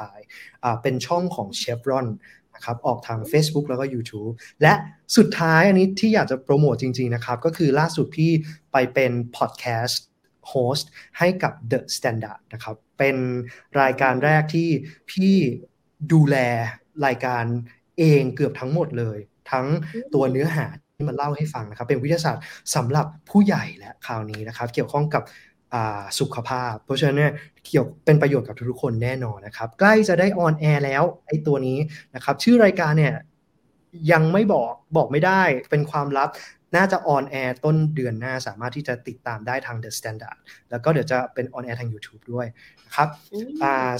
[0.82, 2.06] เป็นช่องของเชฟรอน
[2.54, 4.32] นะครับออกทาง Facebook แล้วก็ YouTube
[4.62, 4.72] และ
[5.16, 8.30] สุดท้ายอันนี้ที่อยากจะโปรโมทจริง ๆ นะครับ ก็คือล่าสุดพี่
[8.72, 10.00] ไปเป็นพอดแคสต์
[10.48, 13.16] โฮสต์ให้กับ The Standard นะครับ เป็น
[13.80, 14.68] รายการแรกที่
[15.10, 15.36] พี่
[16.12, 16.36] ดูแล
[17.06, 17.44] รายการ
[17.98, 19.18] เองเกือบทั้งหมดเลย
[19.50, 19.66] ทั้ง
[20.14, 20.66] ตัวเนื้อหา
[20.96, 25.22] ที่มันเล่าให้ฟังนะครับ เป็นวิทยาศาสตร์สำหรับผู้ใหญ่และคราวนี้นะครับ เกี่ยวข้องกับ
[26.20, 27.32] สุขภาพ เพราะฉะนั้นเนี่ย
[27.66, 31.78] เกี่ยวเป็นประโยชน์กับทุกคนแน่นอนนะครับ ใกล้จะได้ on air แล้วไอ้ตัวนี้
[32.14, 33.14] นะครับ ชื่อรายการเนี่ย
[34.12, 36.28] ยังไม่บอกบอกไม่ได้เป็นความลับ
[36.76, 40.38] น่าจะ on air ต้นเดือนหน้าสามารถที่จะติดตามได้ทาง The Standard
[40.70, 42.46] แล้วก็เดี๋ยวจะเป็น on air ทาง YouTube ด้วย
[42.86, 43.08] นะครับ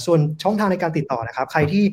[0.05, 1.85] ส่วนช่องทางในการติดต่อนะครับ ใครที่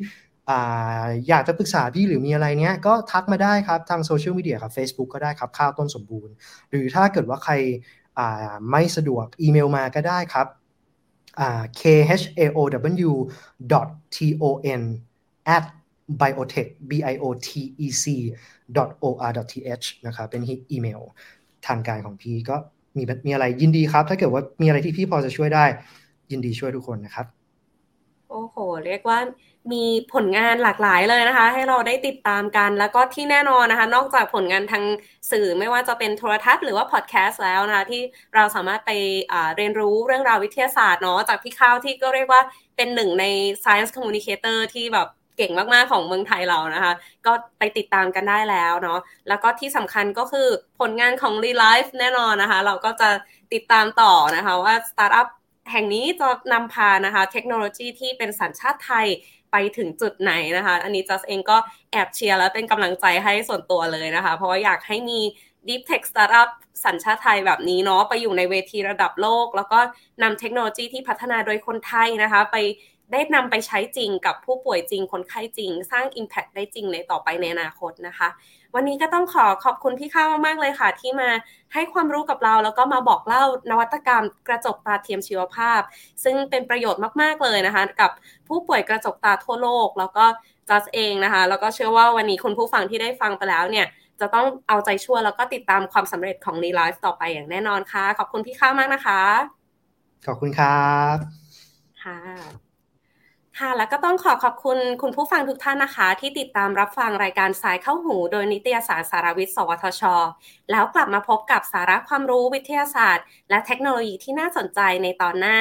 [1.29, 6.33] อยากจะปรึกษาพี่หรือมีอะไรเนี้ยก็ทักมาได้ครับทางโซเชียลมีเดียครับ Facebook ก็ได้ครับข้าวต้นสมบูรณ์
[6.69, 7.53] หรือถ้าเกิดว่าใคร
[8.71, 10.47] ไม่สะดวกอีเมลมาก็ได้ครับ
[11.79, 12.63] khaow
[14.17, 14.81] ton
[15.55, 15.82] at biotech b i o
[17.45, 17.47] t
[17.85, 18.05] e c
[19.03, 20.41] or.th นะครับเป็น
[20.71, 21.01] อีเมล
[21.67, 22.55] ทางการของพี่ก็
[22.97, 25.65] มีมีอะไรยินดีครับ ถ้าเกิดว่ามีอะไรที่พี่พอจะช่วยได้
[26.31, 27.27] ยินดีช่วยทุกคนนะครับ
[28.29, 29.19] โอ้โห เรียกว่า
[29.71, 29.83] มี
[30.13, 34.83] ผลงานหลากหลายเลยนะคะ ให้เราได้ติดตามกันแล้วก็ที่แน่นอนนะคะ นอกจากผลงานทาง
[35.31, 38.01] สื่อไม่ว่าจะเป็นโทรทัศน์หรือว่าพอดแคสต์แล้วนะคะ ที่
[38.35, 38.91] เราสามารถไป
[39.57, 42.41] เรียนรู้เรื่องราววิทยาศาสตร์เนาะจากพี่ข้าวที่ก็เรียกว่า
[42.75, 43.25] เป็นหนึ่งใน
[43.63, 46.93] science communicator ที่แบบ เก่งมากๆของเมืองไทยเรานะคะ
[47.25, 50.47] ก็ไปติดตามกันได้แล้วเนาะแล้วก็ที่สำคัญก็คือ
[50.79, 53.09] ผลงานของ r e l i f e แน่นอนนะคะ เราก็จะ
[53.53, 55.27] ติดตามต่อนะคะว่าสตาร์ทอัพ
[55.71, 59.07] แห่งนี้จะนำพานะคะ เทคโนโลยีที่เป็นสัญชาติไทย
[59.51, 61.57] ไปถึงจุดไหนนะคะ อันนี้จัสเองก็
[61.91, 65.19] แอบเชียร์แล้วเป็นกำลังใจให้ส่วนตัวเลยนะคะ เพราะว่าอยากให้มี
[65.67, 66.49] Deep Tech Startup
[66.85, 69.79] สัญชาติไทยแบบนี้เนาะไปอยู่ในเวทีระดับโลก แล้วก็
[70.23, 72.57] นำเทคโนโลยีที่พัฒนาโดยคนไทยนะคะ ไป
[73.11, 78.29] ได้นำไปใช้จริงกับผู้ป่วยจริงคนไข้จริง สร้าง Impact ได้จริงในต่อไปในอนาคตนะคะ
[78.75, 81.29] วันนี้ก็ต้องขอขอบคุณพี่ข้าวมากๆเลยค่ะ ที่มา
[81.73, 85.81] ให้ความรู้กับเราแล้วก็มาบอกเล่านวัตกรรมกระจกตาเทียมชีวภาพ
[86.23, 88.11] ซึ่งเป็นประโยชน์มากๆเลยนะคะ กับ
[88.47, 90.25] ผู้ป่วยกระจกตาทั่วโลก แล้วก็
[90.69, 93.87] จัสเองนะคะ แล้วก็เชื่อว่าวันนี้คุณผู้ฟังที่ได้ฟังไปแล้วเนี่ย
[94.19, 99.21] จะต้องเอาใจช่วยแล้วก็ติดตามความสำเร็จของรีไลฟ์ต่อไปอย่างแน่นอนค่ะ ขอบคุณพี่ข้าวมากนะคะ
[100.25, 101.17] ขอบคุณครับ
[102.03, 102.62] ค่ะ
[103.59, 110.01] ค่ะ แล้วก็ต้องขอขอบคุณคุณผู้ฟังทุกท่านนะคะ ที่ติดตามรับฟังรายการสายเข้าหูโดยนิตยสารสารวิทย์สวทช
[110.71, 115.57] แล้วกลับมาพบกับสาระความรู้วิทยาศาสตร์ และเทคโนโลยีที่น่าสนใจในตอนหน้า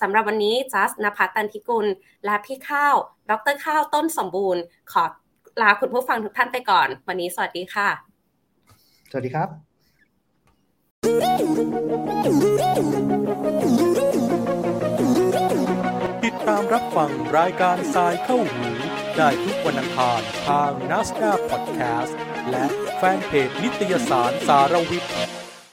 [0.00, 1.86] สำหรับวันนี้จัสนภัตันทิกุล
[2.24, 2.94] และพี่ข้าว
[3.30, 5.04] ดรข้าวต้นสมบูรณ์ ขอ
[5.62, 7.88] ลาคุณผู้ฟังทุกท่านไปก่อน วันนี้สวัสดีค่ะ
[9.10, 9.44] สวัสดีครั
[13.76, 13.85] บ
[16.48, 18.68] ตามรับฟังรายการทรายเข้าหู
[19.16, 22.18] ได้ทุกวันอังคารทางนัสดาพอดแคสต์
[22.50, 22.66] และ
[22.96, 25.12] แฟนเพจนิตยสารสารวิทย์